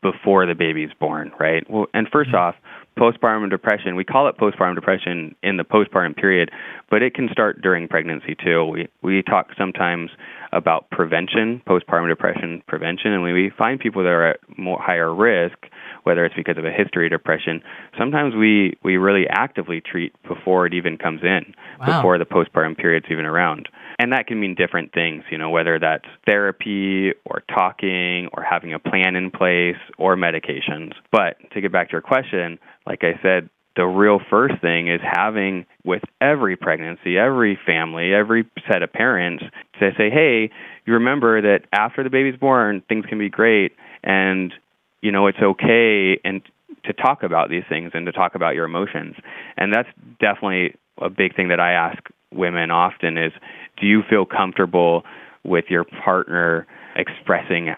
before 0.02 0.46
the 0.46 0.56
baby's 0.56 0.90
born, 1.00 1.32
right? 1.40 1.68
Well, 1.70 1.88
and 1.94 2.10
1st 2.12 2.28
mm-hmm. 2.28 2.36
off, 2.36 2.56
postpartum 2.98 3.50
depression, 3.50 3.96
we 3.96 4.04
call 4.04 4.28
it 4.28 4.38
postpartum 4.38 4.76
depression 4.76 5.36
in 5.44 5.58
the 5.58 5.64
postpartum 5.64 6.16
period, 6.16 6.52
but 6.90 7.02
it 7.02 7.14
can 7.14 7.30
start 7.32 7.62
during 7.62 7.88
pregnancy 7.88 8.36
too. 8.44 8.66
We 8.66 8.88
we 9.02 9.22
talk 9.24 9.50
sometimes 9.58 10.10
about 10.52 10.90
prevention, 10.90 11.62
postpartum 11.68 12.10
depression 12.10 12.64
prevention, 12.68 13.14
and 13.14 13.22
when 13.22 13.34
we 13.34 13.52
find 13.58 13.80
people 13.80 14.04
that 14.04 14.10
are 14.10 14.32
at 14.32 14.40
more 14.58 14.80
higher 14.82 15.14
risk, 15.14 15.58
whether 16.04 16.26
it's 16.26 16.36
because 16.36 16.58
of 16.58 16.66
a 16.66 16.72
history 16.72 17.06
of 17.08 17.12
depression, 17.12 17.62
sometimes 17.98 18.34
we 18.34 18.78
we 18.84 18.98
really 18.98 19.28
actively 19.30 19.82
treat 19.82 20.14
before 20.28 20.66
it 20.66 20.74
even 20.74 20.98
comes 20.98 21.22
in, 21.24 21.54
wow. 21.80 21.98
before 21.98 22.18
the 22.18 22.26
postpartum 22.26 22.78
period's 22.78 23.08
even 23.12 23.26
around. 23.26 23.70
And 24.00 24.12
that 24.12 24.28
can 24.28 24.40
mean 24.40 24.54
different 24.54 24.94
things, 24.94 25.24
you 25.32 25.40
know, 25.40 25.50
whether 25.50 25.80
that's 25.80 26.06
therapy 26.26 27.14
or 27.26 27.42
talking 27.54 28.30
or 28.34 28.44
having 28.44 28.74
a 28.74 28.80
plan 28.80 29.16
in 29.16 29.32
place 29.32 29.78
or 29.98 30.16
medications. 30.16 30.92
But 31.12 31.38
to 31.54 31.62
get 31.62 31.72
back 31.72 31.90
to 31.90 31.94
your 31.94 32.02
question, 32.02 32.60
like 32.88 33.04
I 33.04 33.20
said, 33.22 33.50
the 33.76 33.86
real 33.86 34.20
first 34.30 34.56
thing 34.60 34.88
is 34.88 35.02
having 35.04 35.66
with 35.84 36.02
every 36.20 36.56
pregnancy, 36.56 37.18
every 37.18 37.60
family, 37.64 38.14
every 38.14 38.50
set 38.72 38.82
of 38.82 38.92
parents 38.92 39.44
to 39.80 39.92
say, 39.98 40.10
hey, 40.10 40.50
you 40.86 40.94
remember 40.94 41.42
that 41.42 41.66
after 41.74 42.04
the 42.04 42.10
baby's 42.10 42.40
born, 42.40 42.82
things 42.90 43.06
can 43.08 43.20
be 43.20 43.30
great 43.30 43.74
and 44.04 44.54
you 45.02 45.12
know 45.12 45.28
it's 45.28 45.38
okay 45.40 46.20
and 46.24 46.42
to 46.86 46.94
talk 46.94 47.22
about 47.22 47.50
these 47.50 47.64
things 47.70 47.92
and 47.94 48.06
to 48.06 48.12
talk 48.12 48.34
about 48.34 48.56
your 48.56 48.66
emotions. 48.66 49.16
And 49.58 49.74
that's 49.74 49.90
definitely 50.20 50.76
a 51.00 51.10
big 51.10 51.36
thing 51.36 51.50
that 51.50 51.60
I 51.60 51.74
ask 51.74 52.00
women 52.34 52.72
often 52.72 53.18
is 53.18 53.34
do 53.80 53.86
you 53.86 54.02
feel 54.10 54.26
comfortable 54.26 55.04
with 55.44 55.66
your 55.70 55.84
partner 55.84 56.66
expressing 56.96 57.76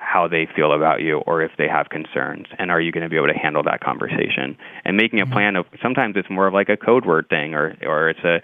how 0.00 0.26
they 0.26 0.48
feel 0.56 0.72
about 0.72 1.02
you 1.02 1.18
or 1.18 1.42
if 1.42 1.52
they 1.56 1.68
have 1.68 1.90
concerns 1.90 2.46
and 2.58 2.70
are 2.70 2.80
you 2.80 2.90
going 2.90 3.04
to 3.04 3.08
be 3.08 3.16
able 3.16 3.28
to 3.28 3.38
handle 3.38 3.62
that 3.62 3.80
conversation? 3.80 4.56
And 4.84 4.96
making 4.96 5.20
a 5.20 5.24
mm-hmm. 5.24 5.32
plan 5.32 5.56
of 5.56 5.66
sometimes 5.80 6.16
it's 6.16 6.30
more 6.30 6.46
of 6.46 6.54
like 6.54 6.68
a 6.68 6.76
code 6.76 7.06
word 7.06 7.28
thing 7.28 7.54
or 7.54 7.76
or 7.82 8.10
it's 8.10 8.24
a 8.24 8.42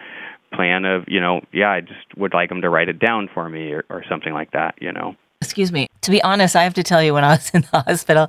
plan 0.53 0.85
of 0.85 1.05
you 1.09 1.21
know 1.21 1.41
yeah 1.53 1.71
i 1.71 1.81
just 1.81 2.17
would 2.17 2.33
like 2.33 2.49
them 2.49 2.61
to 2.61 2.71
write 2.71 2.89
it 2.89 2.99
down 2.99 3.29
for 3.33 3.49
me 3.49 3.73
or, 3.73 3.85
or 3.91 4.05
something 4.09 4.33
like 4.33 4.51
that 4.53 4.75
you 4.81 4.93
know? 4.93 5.17
Excuse 5.43 5.71
me. 5.71 5.89
To 6.03 6.11
be 6.11 6.23
honest 6.23 6.57
i 6.57 6.63
have 6.63 6.75
to 6.75 6.83
tell 6.83 7.03
you 7.03 7.15
when 7.15 7.25
i 7.25 7.31
was 7.31 7.51
in 7.55 7.63
the 7.63 7.83
hospital 7.83 8.29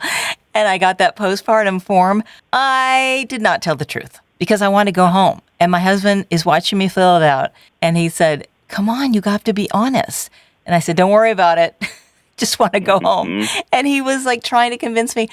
and 0.54 0.68
i 0.68 0.78
got 0.78 0.98
that 0.98 1.16
postpartum 1.16 1.82
form 1.82 2.24
i 2.52 3.26
did 3.30 3.42
not 3.42 3.62
tell 3.62 3.76
the 3.76 3.86
truth 3.86 4.20
because 4.40 4.62
i 4.62 4.68
wanted 4.68 4.92
to 4.92 4.96
go 4.96 5.08
home. 5.08 5.42
And 5.60 5.72
my 5.72 5.80
husband 5.80 6.28
is 6.30 6.46
watching 6.46 6.78
me 6.78 6.88
fill 6.88 7.18
it 7.18 7.24
out 7.24 7.52
and 7.82 7.98
he 7.98 8.10
said 8.10 8.48
come 8.68 8.90
on 8.90 9.14
you 9.14 9.22
have 9.24 9.44
to 9.46 9.54
be 9.54 9.70
honest. 9.72 10.30
And 10.66 10.76
i 10.76 10.80
said 10.80 10.98
don't 10.98 11.12
worry 11.12 11.32
about 11.32 11.58
it 11.58 11.76
just 12.38 12.60
want 12.60 12.74
to 12.74 12.80
go 12.80 13.00
home. 13.00 13.28
Mm-hmm. 13.28 13.60
And 13.72 13.88
he 13.88 14.02
was 14.02 14.26
like 14.26 14.44
trying 14.44 14.72
to 14.72 14.78
convince 14.78 15.16
me, 15.16 15.30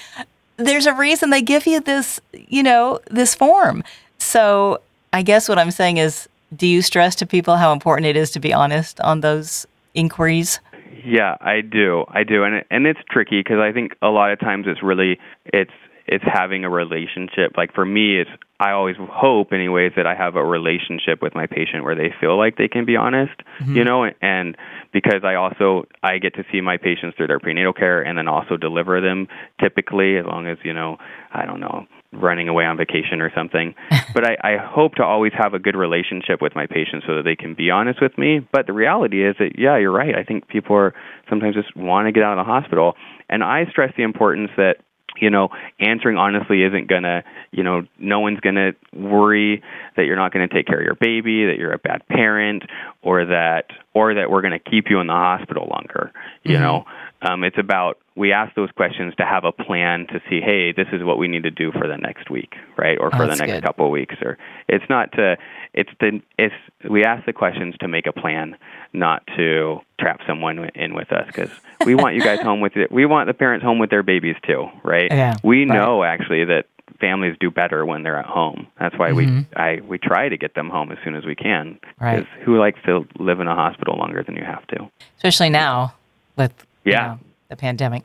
there's 0.57 0.87
a 0.87 0.95
reason 0.95 1.31
they 1.31 1.43
give 1.43 1.67
you 1.67 1.81
this, 1.81 2.21
you 2.33 2.63
know, 2.63 3.01
this 3.11 3.35
form. 3.35 3.83
So 4.19 4.81
I 5.13 5.23
guess 5.23 5.49
what 5.49 5.59
I'm 5.59 5.71
saying 5.71 5.99
is, 5.99 6.29
do 6.55 6.67
you 6.67 6.83
stress 6.83 7.15
to 7.17 7.27
people 7.27 7.57
how 7.57 7.73
important 7.73 8.07
it 8.07 8.17
is 8.17 8.31
to 8.33 8.41
be 8.41 8.53
honest 8.53 9.01
on 9.01 9.21
those 9.21 9.67
inquiries? 9.95 10.61
Yeah, 11.05 11.37
I 11.41 11.61
do. 11.61 12.05
I 12.09 12.25
do, 12.25 12.45
and 12.45 12.55
it, 12.57 12.67
and 12.71 12.87
it's 12.87 13.01
tricky 13.11 13.41
because 13.41 13.59
I 13.59 13.73
think 13.73 13.95
a 14.01 14.09
lot 14.09 14.31
of 14.31 14.41
times 14.41 14.67
it's 14.67 14.83
really 14.83 15.19
it's 15.47 15.73
it's 16.07 16.25
having 16.25 16.65
a 16.65 16.71
relationship. 16.71 17.53
Like 17.57 17.75
for 17.75 17.85
me, 17.85 18.21
it's 18.21 18.31
I 18.61 18.71
always 18.71 18.97
hope, 18.99 19.53
anyways, 19.53 19.93
that 19.97 20.07
I 20.07 20.15
have 20.15 20.37
a 20.37 20.45
relationship 20.45 21.21
with 21.21 21.35
my 21.35 21.47
patient 21.47 21.83
where 21.83 21.95
they 21.95 22.15
feel 22.21 22.39
like 22.39 22.57
they 22.57 22.69
can 22.69 22.85
be 22.85 22.97
honest, 22.97 23.35
mm-hmm. 23.61 23.77
you 23.77 23.85
know, 23.85 24.05
and 24.23 24.57
because 24.93 25.23
I 25.25 25.35
also 25.35 25.87
I 26.03 26.19
get 26.19 26.35
to 26.35 26.45
see 26.53 26.61
my 26.61 26.77
patients 26.77 27.17
through 27.17 27.29
their 27.29 27.41
prenatal 27.41 27.73
care 27.73 28.01
and 28.03 28.17
then 28.17 28.29
also 28.29 28.57
deliver 28.57 29.01
them 29.01 29.29
typically, 29.61 30.17
as 30.17 30.27
long 30.27 30.47
as 30.47 30.59
you 30.63 30.73
know, 30.73 30.99
I 31.33 31.47
don't 31.47 31.61
know, 31.61 31.87
running 32.13 32.49
away 32.49 32.65
on 32.65 32.77
vacation 32.77 33.21
or 33.21 33.33
something. 33.35 33.75
but 34.15 34.25
I, 34.25 34.37
I 34.43 34.57
hope 34.57 34.95
to 34.97 35.05
always 35.05 35.33
have 35.37 35.55
a 35.55 35.59
good 35.59 35.77
relationship 35.77 36.41
with 36.41 36.55
my 36.55 36.67
patients 36.67 37.05
so 37.07 37.17
that 37.17 37.25
they 37.25 37.37
can 37.37 37.55
be 37.55 37.71
honest 37.71 38.01
with 38.01 38.17
me. 38.19 38.47
But 38.53 38.67
the 38.67 38.73
reality 38.73 39.27
is 39.27 39.37
that 39.39 39.59
yeah, 39.59 39.79
you're 39.79 39.93
right. 39.93 40.15
I 40.15 40.23
think 40.23 40.49
people 40.49 40.77
are 40.77 40.95
sometimes 41.29 41.55
just 41.55 41.75
want 41.77 42.07
to 42.07 42.13
get 42.13 42.23
out 42.23 42.39
of 42.39 42.47
the 42.47 42.51
hospital, 42.51 42.95
and 43.29 43.43
I 43.43 43.65
stress 43.71 43.93
the 43.97 44.05
importance 44.05 44.51
that 44.57 44.77
you 45.17 45.31
know, 45.31 45.49
answering 45.81 46.17
honestly 46.17 46.63
isn't 46.63 46.89
going 46.89 47.05
to, 47.05 47.23
you 47.53 47.63
know, 47.63 47.83
no 47.99 48.21
one's 48.21 48.41
going 48.41 48.57
to 48.57 48.73
worry 48.93 49.63
that 49.97 50.05
you're 50.05 50.17
not 50.17 50.33
going 50.33 50.49
to 50.49 50.55
take 50.55 50.67
care 50.67 50.79
of 50.79 50.85
your 50.85 50.97
baby, 50.97 51.47
that 51.47 51.57
you're 51.57 51.73
a 51.73 51.79
bad 51.79 52.07
parent, 52.09 52.65
or 53.03 53.25
that 53.27 53.67
or 53.95 54.15
that 54.15 54.31
we're 54.31 54.43
going 54.43 54.59
to 54.59 54.71
keep 54.71 54.91
you 54.91 55.01
in 55.01 55.07
the 55.07 55.13
hospital 55.13 55.69
longer. 55.71 56.13
You 56.43 56.55
mm-hmm. 56.55 56.63
know, 56.63 56.85
um, 57.25 57.45
it's 57.45 57.59
about 57.59 57.99
we 58.17 58.33
ask 58.33 58.55
those 58.55 58.71
questions 58.71 59.15
to 59.17 59.25
have 59.25 59.45
a 59.45 59.51
plan 59.51 60.07
to 60.09 60.21
see, 60.31 60.41
hey, 60.41 60.73
this 60.73 60.87
is 60.93 61.03
what 61.03 61.19
we 61.19 61.27
need 61.27 61.43
to 61.43 61.51
do 61.51 61.73
for 61.73 61.89
the 61.89 61.97
next 61.97 62.31
week, 62.31 62.55
right, 62.77 62.97
or 63.01 63.11
for 63.11 63.25
oh, 63.25 63.27
the 63.27 63.37
next 63.37 63.53
good. 63.53 63.63
couple 63.65 63.87
of 63.87 63.91
weeks, 63.91 64.15
or 64.23 64.39
it's 64.69 64.85
not 64.89 65.11
to, 65.13 65.37
it's 65.73 65.91
the, 65.99 66.21
it's 66.39 66.55
we 66.89 67.05
ask 67.05 67.27
the 67.27 67.33
questions 67.33 67.75
to 67.81 67.89
make 67.89 68.07
a 68.07 68.13
plan, 68.13 68.57
not 68.93 69.27
to 69.37 69.81
trap 69.99 70.21
someone 70.27 70.71
in 70.77 70.95
with 70.95 71.13
us, 71.13 71.27
because 71.27 71.51
we 71.85 71.97
want 71.97 72.15
you 72.15 72.23
guys 72.23 72.41
home 72.43 72.61
with 72.61 72.77
it. 72.77 72.93
We 72.93 73.05
want 73.07 73.27
the 73.27 73.35
parents 73.35 73.65
home 73.65 73.79
with 73.79 73.91
their 73.91 74.05
babies 74.05 74.37
too, 74.47 74.69
right? 74.85 75.11
Yeah, 75.11 75.35
we 75.43 75.65
right. 75.65 75.75
know 75.75 76.05
actually 76.05 76.45
that 76.45 76.67
families 77.01 77.37
do 77.41 77.51
better 77.51 77.85
when 77.85 78.05
they're 78.05 78.19
at 78.19 78.27
home. 78.27 78.69
That's 78.79 78.97
why 78.97 79.11
mm-hmm. 79.11 79.39
we 79.39 79.47
I 79.57 79.81
we 79.81 79.99
try 79.99 80.29
to 80.29 80.37
get 80.37 80.55
them 80.55 80.71
home 80.71 80.93
as 80.93 80.99
soon 81.05 81.17
as 81.17 81.25
we 81.25 81.35
can. 81.35 81.81
Right. 82.01 82.25
Who 82.45 82.59
likes 82.59 82.79
to 82.87 83.07
live 83.19 83.41
in 83.41 83.49
a 83.49 83.55
hospital 83.55 83.97
longer 83.99 84.23
than 84.23 84.37
you 84.37 84.45
have 84.45 84.67
to? 84.69 84.89
Especially 85.17 85.51
now 85.51 85.95
with 86.37 86.53
yeah. 86.85 87.05
You 87.05 87.11
know, 87.11 87.19
the 87.49 87.57
pandemic. 87.57 88.03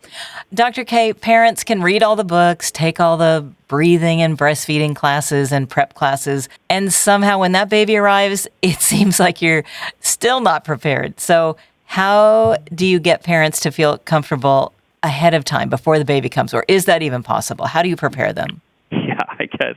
Dr. 0.53 0.83
K, 0.83 1.13
parents 1.13 1.63
can 1.63 1.81
read 1.81 2.03
all 2.03 2.15
the 2.15 2.23
books, 2.23 2.71
take 2.71 2.99
all 2.99 3.17
the 3.17 3.47
breathing 3.67 4.21
and 4.21 4.37
breastfeeding 4.37 4.95
classes 4.95 5.51
and 5.51 5.69
prep 5.69 5.93
classes, 5.93 6.49
and 6.69 6.93
somehow 6.93 7.39
when 7.39 7.53
that 7.53 7.69
baby 7.69 7.95
arrives, 7.97 8.47
it 8.61 8.79
seems 8.81 9.19
like 9.19 9.41
you're 9.41 9.63
still 10.01 10.41
not 10.41 10.63
prepared. 10.63 11.19
So, 11.19 11.57
how 11.85 12.57
do 12.75 12.85
you 12.85 12.99
get 12.99 13.23
parents 13.23 13.59
to 13.61 13.71
feel 13.71 13.97
comfortable 13.99 14.73
ahead 15.01 15.33
of 15.33 15.43
time 15.43 15.69
before 15.69 15.97
the 15.97 16.05
baby 16.05 16.29
comes, 16.29 16.53
or 16.53 16.63
is 16.67 16.85
that 16.85 17.01
even 17.01 17.23
possible? 17.23 17.65
How 17.65 17.81
do 17.81 17.89
you 17.89 17.95
prepare 17.95 18.33
them? 18.33 18.61
Yeah, 18.91 19.21
I 19.27 19.45
guess 19.45 19.75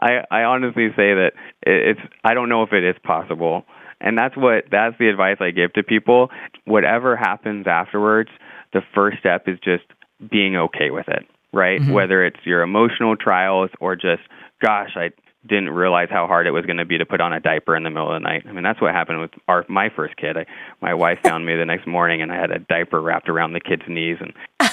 I, 0.00 0.24
I 0.30 0.42
honestly 0.42 0.88
say 0.90 1.14
that 1.14 1.32
it's 1.62 2.00
I 2.24 2.34
don't 2.34 2.48
know 2.48 2.62
if 2.62 2.72
it 2.72 2.82
is 2.82 2.96
possible. 3.02 3.64
And 4.00 4.16
that's 4.16 4.36
what 4.36 4.64
that's 4.70 4.96
the 4.98 5.08
advice 5.08 5.36
I 5.40 5.50
give 5.50 5.72
to 5.74 5.82
people. 5.82 6.30
Whatever 6.64 7.16
happens 7.16 7.66
afterwards, 7.66 8.30
the 8.72 8.82
first 8.94 9.18
step 9.18 9.48
is 9.48 9.58
just 9.62 9.84
being 10.30 10.56
okay 10.56 10.90
with 10.90 11.08
it, 11.08 11.26
right? 11.52 11.80
Mm-hmm. 11.80 11.92
Whether 11.92 12.24
it's 12.24 12.40
your 12.44 12.62
emotional 12.62 13.16
trials 13.16 13.70
or 13.80 13.96
just, 13.96 14.22
gosh, 14.60 14.92
I 14.96 15.10
didn't 15.46 15.70
realize 15.70 16.08
how 16.10 16.26
hard 16.26 16.46
it 16.46 16.50
was 16.50 16.66
going 16.66 16.76
to 16.76 16.84
be 16.84 16.98
to 16.98 17.06
put 17.06 17.20
on 17.20 17.32
a 17.32 17.40
diaper 17.40 17.74
in 17.74 17.82
the 17.82 17.90
middle 17.90 18.08
of 18.08 18.20
the 18.20 18.28
night. 18.28 18.44
I 18.46 18.52
mean, 18.52 18.62
that's 18.62 18.80
what 18.80 18.92
happened 18.92 19.20
with 19.20 19.30
our 19.48 19.64
my 19.68 19.88
first 19.88 20.16
kid. 20.16 20.36
I, 20.36 20.46
my 20.82 20.92
wife 20.92 21.18
found 21.22 21.46
me 21.46 21.56
the 21.56 21.64
next 21.64 21.86
morning, 21.86 22.20
and 22.20 22.30
I 22.30 22.36
had 22.36 22.50
a 22.50 22.58
diaper 22.58 23.00
wrapped 23.00 23.28
around 23.28 23.54
the 23.54 23.60
kid's 23.60 23.82
knees, 23.88 24.18
and 24.20 24.34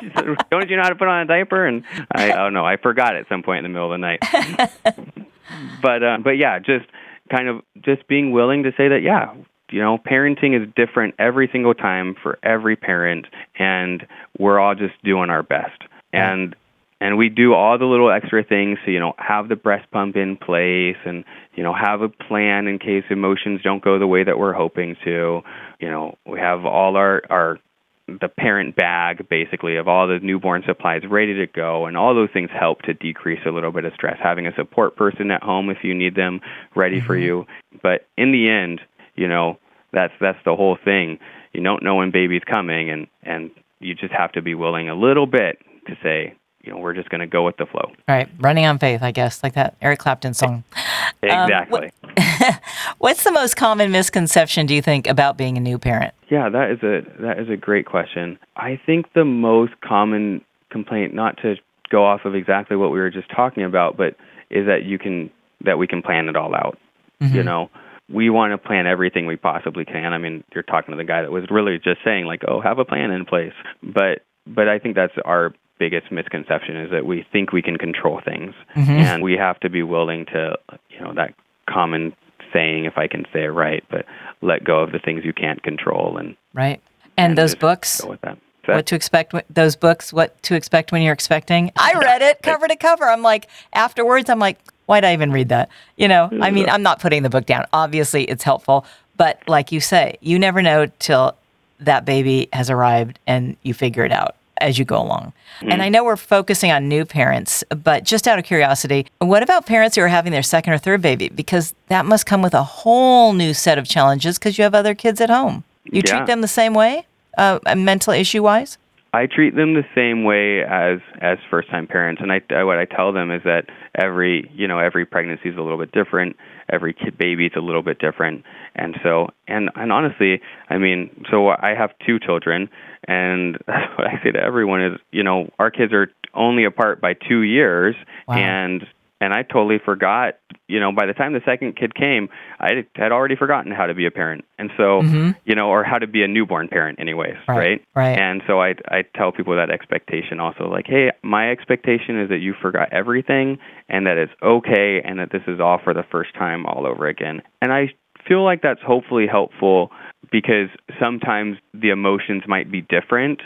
she 0.00 0.10
said, 0.14 0.36
"Don't 0.50 0.70
you 0.70 0.76
know 0.76 0.82
how 0.82 0.88
to 0.88 0.94
put 0.94 1.08
on 1.08 1.20
a 1.20 1.26
diaper?" 1.26 1.66
And 1.66 1.84
I, 2.10 2.32
oh 2.32 2.48
know. 2.48 2.64
I 2.64 2.76
forgot 2.78 3.16
at 3.16 3.28
some 3.28 3.42
point 3.42 3.58
in 3.58 3.64
the 3.64 3.68
middle 3.68 3.92
of 3.92 4.00
the 4.00 4.06
night. 4.06 4.20
but 5.82 6.02
uh, 6.02 6.18
but 6.22 6.38
yeah, 6.38 6.58
just 6.58 6.86
kind 7.30 7.48
of 7.48 7.62
just 7.84 8.06
being 8.08 8.32
willing 8.32 8.62
to 8.64 8.72
say 8.76 8.88
that 8.88 9.02
yeah, 9.02 9.34
you 9.70 9.80
know, 9.80 9.98
parenting 9.98 10.60
is 10.60 10.68
different 10.76 11.14
every 11.18 11.48
single 11.50 11.74
time 11.74 12.14
for 12.22 12.38
every 12.42 12.76
parent, 12.76 13.26
and 13.58 14.06
we're 14.38 14.58
all 14.58 14.74
just 14.74 14.94
doing 15.02 15.30
our 15.30 15.42
best. 15.42 15.82
And 16.12 16.54
and 17.00 17.18
we 17.18 17.28
do 17.28 17.54
all 17.54 17.76
the 17.76 17.84
little 17.84 18.10
extra 18.10 18.44
things 18.44 18.78
to 18.84 18.92
you 18.92 19.00
know 19.00 19.14
have 19.18 19.48
the 19.48 19.56
breast 19.56 19.90
pump 19.90 20.16
in 20.16 20.36
place 20.36 20.96
and 21.04 21.24
you 21.54 21.62
know 21.62 21.74
have 21.74 22.02
a 22.02 22.08
plan 22.08 22.66
in 22.66 22.78
case 22.78 23.04
emotions 23.10 23.60
don't 23.62 23.82
go 23.82 23.98
the 23.98 24.06
way 24.06 24.22
that 24.24 24.38
we're 24.38 24.52
hoping 24.52 24.96
to 25.04 25.42
you 25.80 25.90
know 25.90 26.16
we 26.24 26.38
have 26.38 26.64
all 26.64 26.96
our 26.96 27.22
our 27.30 27.58
the 28.06 28.28
parent 28.28 28.76
bag 28.76 29.26
basically 29.28 29.76
of 29.76 29.88
all 29.88 30.06
the 30.06 30.18
newborn 30.20 30.62
supplies 30.66 31.02
ready 31.08 31.34
to 31.34 31.46
go 31.46 31.86
and 31.86 31.96
all 31.96 32.14
those 32.14 32.28
things 32.32 32.50
help 32.52 32.82
to 32.82 32.92
decrease 32.92 33.40
a 33.46 33.50
little 33.50 33.72
bit 33.72 33.84
of 33.84 33.94
stress. 33.94 34.18
Having 34.22 34.46
a 34.46 34.54
support 34.54 34.96
person 34.96 35.30
at 35.30 35.42
home 35.42 35.70
if 35.70 35.78
you 35.82 35.94
need 35.94 36.14
them 36.14 36.40
ready 36.74 36.98
mm-hmm. 36.98 37.06
for 37.06 37.16
you. 37.16 37.46
But 37.82 38.06
in 38.16 38.32
the 38.32 38.48
end 38.48 38.80
you 39.14 39.28
know 39.28 39.58
that's 39.92 40.12
that's 40.20 40.38
the 40.44 40.56
whole 40.56 40.76
thing. 40.84 41.18
You 41.52 41.62
don't 41.62 41.82
know 41.82 41.96
when 41.96 42.10
baby's 42.10 42.42
coming 42.44 42.90
and 42.90 43.06
and 43.22 43.50
you 43.80 43.94
just 43.94 44.12
have 44.12 44.32
to 44.32 44.42
be 44.42 44.54
willing 44.54 44.88
a 44.88 44.94
little 44.94 45.26
bit 45.26 45.58
to 45.86 45.96
say 46.02 46.34
you 46.64 46.72
know 46.72 46.78
we're 46.78 46.94
just 46.94 47.08
going 47.10 47.20
to 47.20 47.26
go 47.26 47.44
with 47.44 47.56
the 47.56 47.66
flow. 47.66 47.82
All 47.82 47.94
right. 48.08 48.28
Running 48.38 48.64
on 48.66 48.78
faith 48.78 49.02
i 49.02 49.10
guess 49.10 49.42
like 49.42 49.54
that 49.54 49.76
eric 49.80 49.98
clapton 49.98 50.34
song. 50.34 50.64
Exactly. 51.22 51.90
Um, 52.02 52.12
what, 52.18 52.60
what's 52.98 53.24
the 53.24 53.32
most 53.32 53.56
common 53.56 53.90
misconception 53.90 54.66
do 54.66 54.74
you 54.74 54.82
think 54.82 55.06
about 55.06 55.38
being 55.38 55.56
a 55.56 55.60
new 55.60 55.78
parent? 55.78 56.12
Yeah 56.28 56.50
that 56.50 56.70
is 56.70 56.82
a 56.82 57.22
that 57.22 57.38
is 57.38 57.48
a 57.48 57.56
great 57.56 57.86
question. 57.86 58.38
I 58.56 58.78
think 58.84 59.12
the 59.14 59.24
most 59.24 59.72
common 59.80 60.44
complaint 60.70 61.14
not 61.14 61.38
to 61.38 61.54
go 61.88 62.04
off 62.04 62.26
of 62.26 62.34
exactly 62.34 62.76
what 62.76 62.90
we 62.90 62.98
were 62.98 63.10
just 63.10 63.30
talking 63.30 63.64
about 63.64 63.96
but 63.96 64.16
is 64.50 64.66
that 64.66 64.84
you 64.84 64.98
can 64.98 65.30
that 65.64 65.78
we 65.78 65.86
can 65.86 66.02
plan 66.02 66.28
it 66.28 66.36
all 66.36 66.54
out 66.54 66.78
mm-hmm. 67.24 67.36
you 67.36 67.42
know? 67.42 67.70
We 68.10 68.28
want 68.28 68.52
to 68.52 68.58
plan 68.58 68.86
everything 68.86 69.26
we 69.26 69.36
possibly 69.36 69.84
can. 69.84 70.12
I 70.12 70.18
mean, 70.18 70.44
you're 70.54 70.62
talking 70.62 70.92
to 70.92 70.96
the 70.96 71.04
guy 71.04 71.22
that 71.22 71.32
was 71.32 71.44
really 71.50 71.78
just 71.78 72.00
saying 72.04 72.26
like, 72.26 72.42
"Oh, 72.46 72.60
have 72.60 72.78
a 72.78 72.84
plan 72.84 73.10
in 73.10 73.24
place." 73.24 73.54
But 73.82 74.22
but 74.46 74.68
I 74.68 74.78
think 74.78 74.94
that's 74.94 75.14
our 75.24 75.54
biggest 75.78 76.10
misconception 76.12 76.76
is 76.76 76.90
that 76.90 77.06
we 77.06 77.26
think 77.32 77.52
we 77.52 77.62
can 77.62 77.76
control 77.76 78.20
things, 78.24 78.54
mm-hmm. 78.74 78.90
and 78.90 79.22
we 79.22 79.34
have 79.34 79.58
to 79.60 79.68
be 79.68 79.82
willing 79.82 80.26
to, 80.26 80.56
you 80.90 81.00
know, 81.00 81.12
that 81.14 81.34
common 81.68 82.14
saying, 82.52 82.84
if 82.84 82.96
I 82.96 83.08
can 83.08 83.24
say 83.32 83.44
it 83.44 83.48
right, 83.48 83.84
but 83.90 84.06
let 84.40 84.64
go 84.64 84.80
of 84.80 84.92
the 84.92 84.98
things 84.98 85.24
you 85.24 85.32
can't 85.32 85.62
control 85.62 86.16
and 86.18 86.36
right. 86.52 86.80
And, 87.16 87.30
and 87.30 87.38
those 87.38 87.54
books. 87.54 88.00
Go 88.00 88.10
with 88.10 88.20
that. 88.22 88.38
What 88.66 88.86
to 88.86 88.94
expect? 88.94 89.34
Those 89.50 89.76
books. 89.76 90.12
What 90.12 90.42
to 90.44 90.54
expect 90.54 90.90
when 90.90 91.02
you're 91.02 91.12
expecting? 91.12 91.70
I 91.76 91.92
read 91.94 92.22
it 92.22 92.40
cover 92.42 92.66
to 92.66 92.76
cover. 92.76 93.04
I'm 93.04 93.22
like, 93.22 93.48
afterwards, 93.74 94.30
I'm 94.30 94.38
like, 94.38 94.58
why'd 94.86 95.04
I 95.04 95.12
even 95.12 95.32
read 95.32 95.50
that? 95.50 95.68
You 95.96 96.08
know, 96.08 96.30
I 96.40 96.50
mean, 96.50 96.68
I'm 96.68 96.82
not 96.82 96.98
putting 96.98 97.22
the 97.22 97.30
book 97.30 97.44
down. 97.44 97.66
Obviously, 97.72 98.24
it's 98.24 98.42
helpful, 98.42 98.86
but 99.16 99.42
like 99.46 99.70
you 99.70 99.80
say, 99.80 100.16
you 100.20 100.38
never 100.38 100.62
know 100.62 100.86
till 100.98 101.36
that 101.80 102.04
baby 102.04 102.48
has 102.52 102.70
arrived 102.70 103.18
and 103.26 103.56
you 103.62 103.74
figure 103.74 104.04
it 104.04 104.12
out 104.12 104.34
as 104.58 104.78
you 104.78 104.84
go 104.84 105.00
along. 105.00 105.32
Mm. 105.60 105.72
And 105.72 105.82
I 105.82 105.88
know 105.88 106.04
we're 106.04 106.16
focusing 106.16 106.70
on 106.70 106.88
new 106.88 107.04
parents, 107.04 107.64
but 107.70 108.04
just 108.04 108.26
out 108.26 108.38
of 108.38 108.44
curiosity, 108.44 109.06
what 109.18 109.42
about 109.42 109.66
parents 109.66 109.96
who 109.96 110.02
are 110.02 110.08
having 110.08 110.32
their 110.32 110.42
second 110.42 110.72
or 110.72 110.78
third 110.78 111.02
baby? 111.02 111.28
Because 111.28 111.74
that 111.88 112.06
must 112.06 112.26
come 112.26 112.42
with 112.42 112.54
a 112.54 112.62
whole 112.62 113.32
new 113.32 113.54
set 113.54 113.78
of 113.78 113.86
challenges 113.86 114.38
because 114.38 114.58
you 114.58 114.64
have 114.64 114.74
other 114.74 114.94
kids 114.94 115.20
at 115.20 115.30
home. 115.30 115.64
You 115.84 116.02
yeah. 116.04 116.16
treat 116.16 116.26
them 116.26 116.40
the 116.40 116.48
same 116.48 116.74
way, 116.74 117.06
uh, 117.36 117.58
mental 117.76 118.12
issue 118.12 118.42
wise? 118.42 118.78
I 119.14 119.26
treat 119.26 119.54
them 119.54 119.74
the 119.74 119.86
same 119.94 120.24
way 120.24 120.64
as 120.64 120.98
as 121.20 121.38
first 121.48 121.70
time 121.70 121.86
parents, 121.86 122.20
and 122.20 122.32
I, 122.32 122.42
I 122.50 122.64
what 122.64 122.78
I 122.78 122.84
tell 122.84 123.12
them 123.12 123.30
is 123.30 123.42
that 123.44 123.66
every 123.94 124.50
you 124.52 124.66
know 124.66 124.80
every 124.80 125.06
pregnancy 125.06 125.50
is 125.50 125.56
a 125.56 125.60
little 125.60 125.78
bit 125.78 125.92
different, 125.92 126.36
every 126.70 126.92
kid 126.92 127.16
baby 127.18 127.46
is 127.46 127.52
a 127.56 127.60
little 127.60 127.82
bit 127.82 127.98
different, 127.98 128.44
and 128.74 128.96
so 129.02 129.28
and 129.46 129.70
and 129.74 129.92
honestly, 129.92 130.40
I 130.68 130.78
mean, 130.78 131.24
so 131.30 131.48
I 131.48 131.74
have 131.76 131.90
two 132.06 132.18
children, 132.18 132.68
and 133.06 133.56
that's 133.66 133.96
what 133.98 134.06
I 134.06 134.22
say 134.22 134.32
to 134.32 134.40
everyone 134.40 134.82
is 134.82 134.98
you 135.12 135.22
know 135.22 135.50
our 135.58 135.70
kids 135.70 135.92
are 135.92 136.10
only 136.34 136.64
apart 136.64 137.00
by 137.00 137.14
two 137.14 137.42
years, 137.42 137.94
wow. 138.26 138.36
and 138.36 138.86
and 139.24 139.32
I 139.32 139.42
totally 139.42 139.78
forgot. 139.84 140.34
You 140.66 140.80
know, 140.80 140.92
by 140.92 141.04
the 141.04 141.12
time 141.12 141.34
the 141.34 141.42
second 141.44 141.76
kid 141.76 141.94
came, 141.94 142.28
I 142.58 142.84
had 142.94 143.12
already 143.12 143.36
forgotten 143.36 143.70
how 143.70 143.86
to 143.86 143.94
be 143.94 144.06
a 144.06 144.10
parent, 144.10 144.44
and 144.58 144.70
so 144.76 145.02
mm-hmm. 145.02 145.30
you 145.44 145.54
know, 145.54 145.68
or 145.68 145.84
how 145.84 145.98
to 145.98 146.06
be 146.06 146.22
a 146.22 146.28
newborn 146.28 146.68
parent, 146.68 147.00
anyways, 147.00 147.36
right, 147.46 147.56
right? 147.56 147.84
Right. 147.94 148.18
And 148.18 148.42
so 148.46 148.60
I 148.60 148.74
I 148.88 149.04
tell 149.14 149.32
people 149.32 149.56
that 149.56 149.70
expectation 149.70 150.40
also, 150.40 150.68
like, 150.68 150.86
hey, 150.86 151.12
my 151.22 151.50
expectation 151.50 152.20
is 152.20 152.28
that 152.30 152.38
you 152.38 152.54
forgot 152.60 152.92
everything, 152.92 153.58
and 153.88 154.06
that 154.06 154.16
it's 154.16 154.32
okay, 154.42 155.02
and 155.04 155.18
that 155.18 155.30
this 155.32 155.42
is 155.46 155.60
all 155.60 155.80
for 155.82 155.92
the 155.92 156.04
first 156.10 156.34
time 156.34 156.66
all 156.66 156.86
over 156.86 157.08
again. 157.08 157.42
And 157.60 157.72
I 157.72 157.92
feel 158.26 158.42
like 158.42 158.62
that's 158.62 158.82
hopefully 158.82 159.26
helpful 159.26 159.90
because 160.30 160.68
sometimes 160.98 161.58
the 161.74 161.90
emotions 161.90 162.44
might 162.46 162.70
be 162.70 162.80
different, 162.80 163.40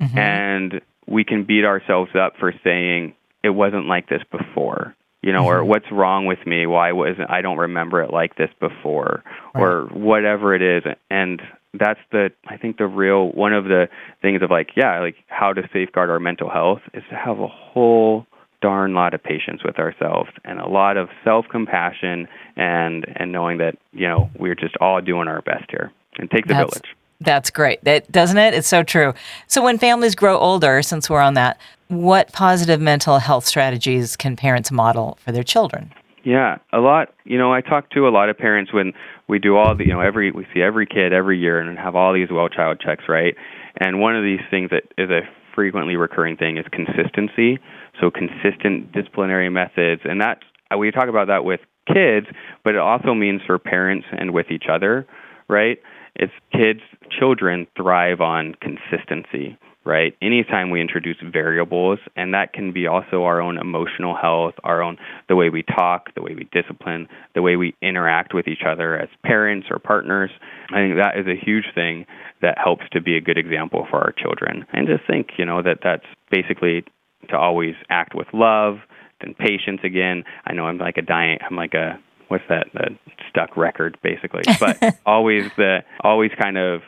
mm-hmm. 0.00 0.18
and 0.18 0.80
we 1.06 1.24
can 1.24 1.44
beat 1.44 1.64
ourselves 1.64 2.12
up 2.18 2.34
for 2.38 2.54
saying 2.64 3.14
it 3.42 3.50
wasn't 3.50 3.86
like 3.86 4.08
this 4.08 4.22
before 4.30 4.94
you 5.24 5.32
know, 5.32 5.44
mm-hmm. 5.44 5.60
or 5.60 5.64
what's 5.64 5.90
wrong 5.90 6.26
with 6.26 6.46
me? 6.46 6.66
Why 6.66 6.92
wasn't 6.92 7.30
I 7.30 7.40
don't 7.40 7.56
remember 7.56 8.02
it 8.02 8.12
like 8.12 8.36
this 8.36 8.50
before, 8.60 9.24
right. 9.54 9.62
or 9.62 9.86
whatever 9.86 10.54
it 10.54 10.60
is. 10.60 10.82
And 11.10 11.40
that's 11.72 12.00
the 12.12 12.30
I 12.46 12.58
think 12.58 12.76
the 12.76 12.86
real 12.86 13.30
one 13.30 13.54
of 13.54 13.64
the 13.64 13.88
things 14.20 14.42
of 14.42 14.50
like 14.50 14.70
yeah, 14.76 15.00
like 15.00 15.16
how 15.28 15.54
to 15.54 15.62
safeguard 15.72 16.10
our 16.10 16.20
mental 16.20 16.50
health 16.50 16.80
is 16.92 17.02
to 17.08 17.16
have 17.16 17.38
a 17.38 17.48
whole 17.48 18.26
darn 18.60 18.92
lot 18.92 19.14
of 19.14 19.22
patience 19.22 19.62
with 19.64 19.78
ourselves 19.78 20.30
and 20.44 20.60
a 20.60 20.68
lot 20.68 20.98
of 20.98 21.08
self-compassion 21.24 22.28
and 22.56 23.06
and 23.16 23.32
knowing 23.32 23.58
that 23.58 23.78
you 23.92 24.06
know 24.06 24.30
we're 24.38 24.54
just 24.54 24.76
all 24.78 25.00
doing 25.00 25.26
our 25.26 25.40
best 25.40 25.64
here 25.70 25.90
and 26.18 26.30
take 26.30 26.46
the 26.46 26.52
that's, 26.52 26.74
village. 26.74 26.94
That's 27.20 27.50
great. 27.50 27.82
That 27.84 28.10
doesn't 28.10 28.38
it? 28.38 28.54
It's 28.54 28.68
so 28.68 28.82
true. 28.82 29.14
So 29.46 29.62
when 29.62 29.78
families 29.78 30.14
grow 30.14 30.38
older, 30.38 30.82
since 30.82 31.08
we're 31.08 31.20
on 31.20 31.34
that, 31.34 31.58
what 31.88 32.32
positive 32.32 32.80
mental 32.80 33.18
health 33.18 33.46
strategies 33.46 34.16
can 34.16 34.36
parents 34.36 34.70
model 34.70 35.18
for 35.20 35.32
their 35.32 35.44
children? 35.44 35.92
Yeah, 36.24 36.56
a 36.72 36.78
lot. 36.78 37.14
You 37.24 37.38
know, 37.38 37.52
I 37.52 37.60
talk 37.60 37.90
to 37.90 38.08
a 38.08 38.10
lot 38.10 38.30
of 38.30 38.38
parents 38.38 38.72
when 38.72 38.92
we 39.28 39.38
do 39.38 39.56
all 39.56 39.76
the, 39.76 39.84
you 39.84 39.92
know, 39.92 40.00
every 40.00 40.30
we 40.30 40.46
see 40.54 40.62
every 40.62 40.86
kid 40.86 41.12
every 41.12 41.38
year 41.38 41.60
and 41.60 41.78
have 41.78 41.94
all 41.94 42.14
these 42.14 42.28
well 42.30 42.48
child 42.48 42.80
checks, 42.84 43.04
right? 43.08 43.34
And 43.78 44.00
one 44.00 44.16
of 44.16 44.22
these 44.22 44.40
things 44.50 44.70
that 44.70 44.84
is 44.96 45.10
a 45.10 45.20
frequently 45.54 45.96
recurring 45.96 46.36
thing 46.36 46.56
is 46.56 46.64
consistency. 46.72 47.58
So 48.00 48.10
consistent 48.10 48.92
disciplinary 48.92 49.50
methods, 49.50 50.02
and 50.04 50.20
that 50.20 50.38
we 50.76 50.90
talk 50.90 51.08
about 51.08 51.28
that 51.28 51.44
with 51.44 51.60
kids, 51.86 52.26
but 52.64 52.74
it 52.74 52.80
also 52.80 53.14
means 53.14 53.42
for 53.46 53.58
parents 53.58 54.06
and 54.10 54.32
with 54.32 54.50
each 54.50 54.64
other, 54.70 55.06
right? 55.48 55.78
It's 56.16 56.32
kids, 56.52 56.80
children 57.10 57.66
thrive 57.76 58.20
on 58.20 58.54
consistency 58.60 59.58
right? 59.84 60.16
Anytime 60.22 60.70
we 60.70 60.80
introduce 60.80 61.16
variables, 61.22 61.98
and 62.16 62.32
that 62.34 62.52
can 62.52 62.72
be 62.72 62.86
also 62.86 63.24
our 63.24 63.40
own 63.40 63.58
emotional 63.58 64.16
health, 64.16 64.54
our 64.64 64.82
own 64.82 64.96
the 65.28 65.36
way 65.36 65.50
we 65.50 65.62
talk, 65.62 66.14
the 66.14 66.22
way 66.22 66.34
we 66.34 66.48
discipline, 66.52 67.06
the 67.34 67.42
way 67.42 67.56
we 67.56 67.74
interact 67.82 68.34
with 68.34 68.48
each 68.48 68.62
other 68.66 68.98
as 68.98 69.08
parents 69.24 69.68
or 69.70 69.78
partners. 69.78 70.30
I 70.70 70.76
think 70.76 70.96
that 70.96 71.18
is 71.18 71.26
a 71.26 71.36
huge 71.38 71.66
thing 71.74 72.06
that 72.40 72.56
helps 72.58 72.84
to 72.92 73.00
be 73.00 73.16
a 73.16 73.20
good 73.20 73.38
example 73.38 73.86
for 73.90 73.98
our 73.98 74.12
children. 74.12 74.64
And 74.72 74.86
just 74.86 75.06
think, 75.06 75.30
you 75.38 75.44
know, 75.44 75.62
that 75.62 75.78
that's 75.82 76.06
basically 76.30 76.84
to 77.28 77.36
always 77.36 77.74
act 77.90 78.14
with 78.14 78.26
love 78.32 78.78
and 79.20 79.36
patience 79.36 79.80
again. 79.84 80.24
I 80.46 80.52
know 80.52 80.66
I'm 80.66 80.78
like 80.78 80.98
a 80.98 81.02
dying 81.02 81.38
I'm 81.48 81.56
like 81.56 81.74
a 81.74 81.98
what's 82.28 82.44
that 82.48 82.66
the 82.74 82.96
stuck 83.28 83.56
record 83.56 83.98
basically 84.02 84.42
but 84.60 84.98
always 85.06 85.50
the 85.56 85.84
always 86.02 86.30
kind 86.40 86.56
of 86.56 86.82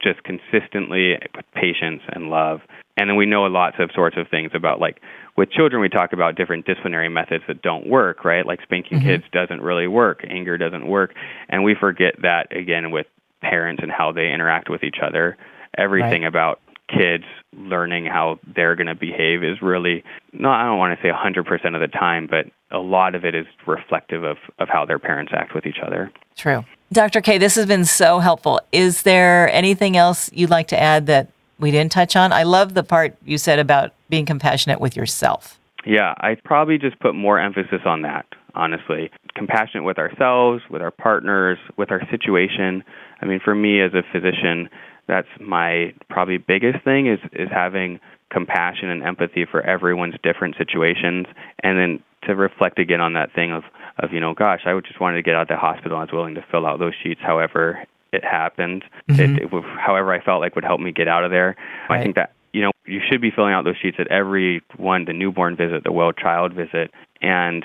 just 0.00 0.22
consistently 0.22 1.18
with 1.34 1.44
patience 1.54 2.02
and 2.08 2.30
love. 2.30 2.60
And 2.96 3.08
then 3.08 3.16
we 3.16 3.26
know 3.26 3.42
lots 3.44 3.76
of 3.78 3.90
sorts 3.94 4.16
of 4.16 4.28
things 4.28 4.52
about 4.54 4.80
like 4.80 5.00
with 5.36 5.50
children 5.50 5.80
we 5.80 5.88
talk 5.88 6.12
about 6.12 6.36
different 6.36 6.66
disciplinary 6.66 7.08
methods 7.08 7.44
that 7.48 7.62
don't 7.62 7.86
work, 7.88 8.24
right? 8.24 8.46
Like 8.46 8.60
spanking 8.62 8.98
mm-hmm. 8.98 9.08
kids 9.08 9.24
doesn't 9.32 9.60
really 9.60 9.86
work, 9.86 10.24
anger 10.28 10.58
doesn't 10.58 10.86
work, 10.86 11.14
and 11.48 11.64
we 11.64 11.74
forget 11.78 12.14
that 12.22 12.54
again 12.54 12.90
with 12.90 13.06
parents 13.40 13.82
and 13.82 13.90
how 13.90 14.12
they 14.12 14.30
interact 14.30 14.68
with 14.68 14.84
each 14.84 14.98
other. 15.02 15.36
Everything 15.76 16.22
right. 16.22 16.28
about 16.28 16.60
kids 16.88 17.24
learning 17.56 18.04
how 18.04 18.38
they're 18.54 18.76
going 18.76 18.86
to 18.86 18.94
behave 18.94 19.42
is 19.42 19.62
really 19.62 20.04
not 20.32 20.60
I 20.60 20.66
don't 20.66 20.78
want 20.78 20.98
to 20.98 21.02
say 21.02 21.10
100% 21.10 21.74
of 21.74 21.80
the 21.80 21.88
time, 21.88 22.28
but 22.30 22.46
a 22.72 22.78
lot 22.78 23.14
of 23.14 23.24
it 23.24 23.34
is 23.34 23.46
reflective 23.66 24.24
of 24.24 24.38
of 24.58 24.68
how 24.68 24.84
their 24.84 24.98
parents 24.98 25.32
act 25.34 25.54
with 25.54 25.66
each 25.66 25.78
other. 25.84 26.10
True. 26.36 26.64
Dr. 26.92 27.20
K, 27.20 27.38
this 27.38 27.54
has 27.54 27.66
been 27.66 27.84
so 27.84 28.18
helpful. 28.18 28.60
Is 28.70 29.02
there 29.02 29.50
anything 29.50 29.96
else 29.96 30.30
you'd 30.32 30.50
like 30.50 30.68
to 30.68 30.80
add 30.80 31.06
that 31.06 31.28
we 31.58 31.70
didn't 31.70 31.92
touch 31.92 32.16
on? 32.16 32.32
I 32.32 32.42
love 32.42 32.74
the 32.74 32.82
part 32.82 33.16
you 33.24 33.38
said 33.38 33.58
about 33.58 33.92
being 34.10 34.26
compassionate 34.26 34.80
with 34.80 34.96
yourself. 34.96 35.58
Yeah, 35.86 36.14
I'd 36.18 36.42
probably 36.44 36.78
just 36.78 36.98
put 37.00 37.14
more 37.14 37.38
emphasis 37.38 37.80
on 37.86 38.02
that, 38.02 38.26
honestly. 38.54 39.10
Compassionate 39.34 39.84
with 39.84 39.98
ourselves, 39.98 40.62
with 40.70 40.82
our 40.82 40.90
partners, 40.90 41.58
with 41.76 41.90
our 41.90 42.02
situation. 42.10 42.84
I 43.20 43.26
mean, 43.26 43.40
for 43.42 43.54
me 43.54 43.80
as 43.80 43.92
a 43.94 44.02
physician, 44.12 44.68
that's 45.08 45.28
my 45.40 45.94
probably 46.10 46.38
biggest 46.38 46.84
thing 46.84 47.06
is 47.06 47.18
is 47.32 47.48
having 47.50 48.00
compassion 48.30 48.90
and 48.90 49.02
empathy 49.02 49.44
for 49.50 49.60
everyone's 49.62 50.14
different 50.22 50.56
situations 50.56 51.26
and 51.62 51.78
then 51.78 52.02
to 52.24 52.34
reflect 52.34 52.78
again 52.78 53.00
on 53.00 53.14
that 53.14 53.32
thing 53.34 53.52
of 53.52 53.64
of 53.98 54.12
you 54.12 54.20
know, 54.20 54.34
gosh, 54.34 54.62
I 54.64 54.78
just 54.80 55.00
wanted 55.00 55.16
to 55.16 55.22
get 55.22 55.34
out 55.34 55.42
of 55.42 55.48
the 55.48 55.56
hospital. 55.56 55.98
I 55.98 56.02
was 56.02 56.12
willing 56.12 56.34
to 56.34 56.44
fill 56.50 56.66
out 56.66 56.78
those 56.78 56.94
sheets, 57.02 57.20
however 57.22 57.84
it 58.12 58.24
happened. 58.24 58.84
Mm-hmm. 59.10 59.36
It, 59.36 59.42
it, 59.42 59.64
however, 59.78 60.12
I 60.12 60.22
felt 60.22 60.40
like 60.40 60.54
would 60.54 60.64
help 60.64 60.80
me 60.80 60.92
get 60.92 61.08
out 61.08 61.24
of 61.24 61.30
there. 61.30 61.56
Right. 61.88 62.00
I 62.00 62.02
think 62.02 62.16
that 62.16 62.32
you 62.52 62.62
know 62.62 62.70
you 62.86 63.00
should 63.10 63.20
be 63.20 63.30
filling 63.30 63.54
out 63.54 63.64
those 63.64 63.76
sheets 63.80 63.96
at 63.98 64.08
every 64.08 64.62
one, 64.76 65.04
the 65.04 65.12
newborn 65.12 65.56
visit, 65.56 65.84
the 65.84 65.92
well 65.92 66.12
child 66.12 66.52
visit, 66.52 66.90
and 67.20 67.64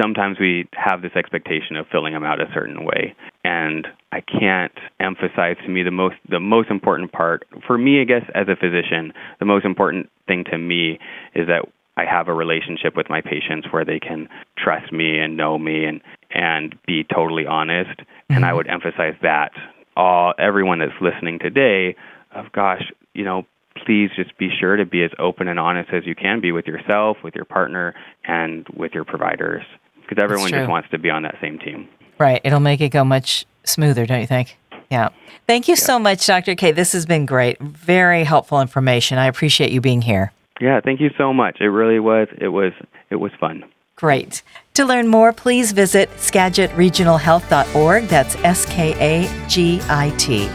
sometimes 0.00 0.38
we 0.38 0.68
have 0.72 1.02
this 1.02 1.12
expectation 1.16 1.76
of 1.76 1.86
filling 1.90 2.12
them 2.12 2.24
out 2.24 2.40
a 2.40 2.46
certain 2.52 2.84
way 2.84 3.14
and 3.44 3.86
I 4.12 4.20
can't 4.20 4.76
emphasize 5.00 5.56
to 5.62 5.68
me 5.68 5.82
the 5.82 5.90
most 5.90 6.16
the 6.28 6.40
most 6.40 6.70
important 6.70 7.12
part 7.12 7.46
for 7.66 7.78
me 7.78 8.00
I 8.00 8.04
guess 8.04 8.22
as 8.34 8.48
a 8.48 8.56
physician 8.56 9.12
the 9.40 9.46
most 9.46 9.64
important 9.64 10.10
thing 10.26 10.44
to 10.50 10.58
me 10.58 10.98
is 11.34 11.46
that 11.46 11.66
I 11.98 12.04
have 12.04 12.28
a 12.28 12.32
relationship 12.32 12.96
with 12.96 13.10
my 13.10 13.20
patients 13.20 13.66
where 13.72 13.84
they 13.84 13.98
can 13.98 14.28
trust 14.56 14.92
me 14.92 15.18
and 15.18 15.36
know 15.36 15.58
me 15.58 15.84
and 15.84 16.00
and 16.30 16.74
be 16.86 17.04
totally 17.04 17.44
honest. 17.44 17.90
Mm-hmm. 17.98 18.34
And 18.34 18.44
I 18.44 18.48
mm-hmm. 18.48 18.56
would 18.58 18.68
emphasize 18.68 19.14
that 19.22 19.50
all 19.96 20.32
everyone 20.38 20.78
that's 20.78 20.92
listening 21.00 21.40
today 21.40 21.96
of 22.32 22.52
gosh, 22.52 22.92
you 23.14 23.24
know, 23.24 23.44
please 23.84 24.10
just 24.14 24.36
be 24.38 24.48
sure 24.60 24.76
to 24.76 24.86
be 24.86 25.02
as 25.02 25.10
open 25.18 25.48
and 25.48 25.58
honest 25.58 25.90
as 25.92 26.06
you 26.06 26.14
can 26.14 26.40
be 26.40 26.52
with 26.52 26.66
yourself, 26.66 27.16
with 27.24 27.34
your 27.34 27.44
partner, 27.44 27.94
and 28.24 28.66
with 28.76 28.92
your 28.94 29.04
providers. 29.04 29.64
Because 30.02 30.22
everyone 30.22 30.50
just 30.50 30.70
wants 30.70 30.88
to 30.90 30.98
be 30.98 31.10
on 31.10 31.22
that 31.24 31.34
same 31.40 31.58
team. 31.58 31.88
Right. 32.18 32.40
It'll 32.44 32.60
make 32.60 32.80
it 32.80 32.90
go 32.90 33.04
much 33.04 33.44
smoother, 33.64 34.06
don't 34.06 34.20
you 34.20 34.26
think? 34.26 34.56
Yeah. 34.90 35.10
Thank 35.46 35.68
you 35.68 35.72
yeah. 35.72 35.84
so 35.84 35.98
much, 35.98 36.26
Dr. 36.26 36.54
K. 36.54 36.72
This 36.72 36.92
has 36.92 37.04
been 37.04 37.26
great. 37.26 37.60
Very 37.60 38.24
helpful 38.24 38.60
information. 38.60 39.18
I 39.18 39.26
appreciate 39.26 39.70
you 39.70 39.80
being 39.80 40.00
here. 40.00 40.32
Yeah, 40.60 40.80
thank 40.80 41.00
you 41.00 41.10
so 41.16 41.32
much. 41.32 41.60
It 41.60 41.68
really 41.68 42.00
was. 42.00 42.28
It 42.38 42.48
was. 42.48 42.72
It 43.10 43.16
was 43.16 43.32
fun. 43.38 43.64
Great. 43.96 44.42
To 44.74 44.84
learn 44.84 45.08
more, 45.08 45.32
please 45.32 45.72
visit 45.72 46.08
skagitregionalhealth.org. 46.16 48.04
That's 48.04 48.36
S 48.36 48.64
K 48.66 48.94
A 48.98 49.48
G 49.48 49.80
I 49.88 50.10
T. 50.18 50.48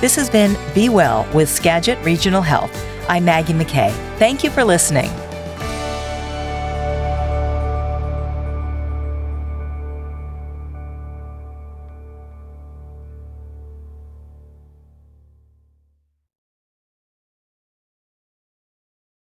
This 0.00 0.16
has 0.16 0.28
been 0.28 0.56
Be 0.74 0.88
Well 0.88 1.26
with 1.32 1.48
Skagit 1.48 1.98
Regional 2.04 2.42
Health. 2.42 2.76
I'm 3.08 3.24
Maggie 3.24 3.54
McKay. 3.54 3.92
Thank 4.18 4.44
you 4.44 4.50
for 4.50 4.64
listening. 4.64 5.10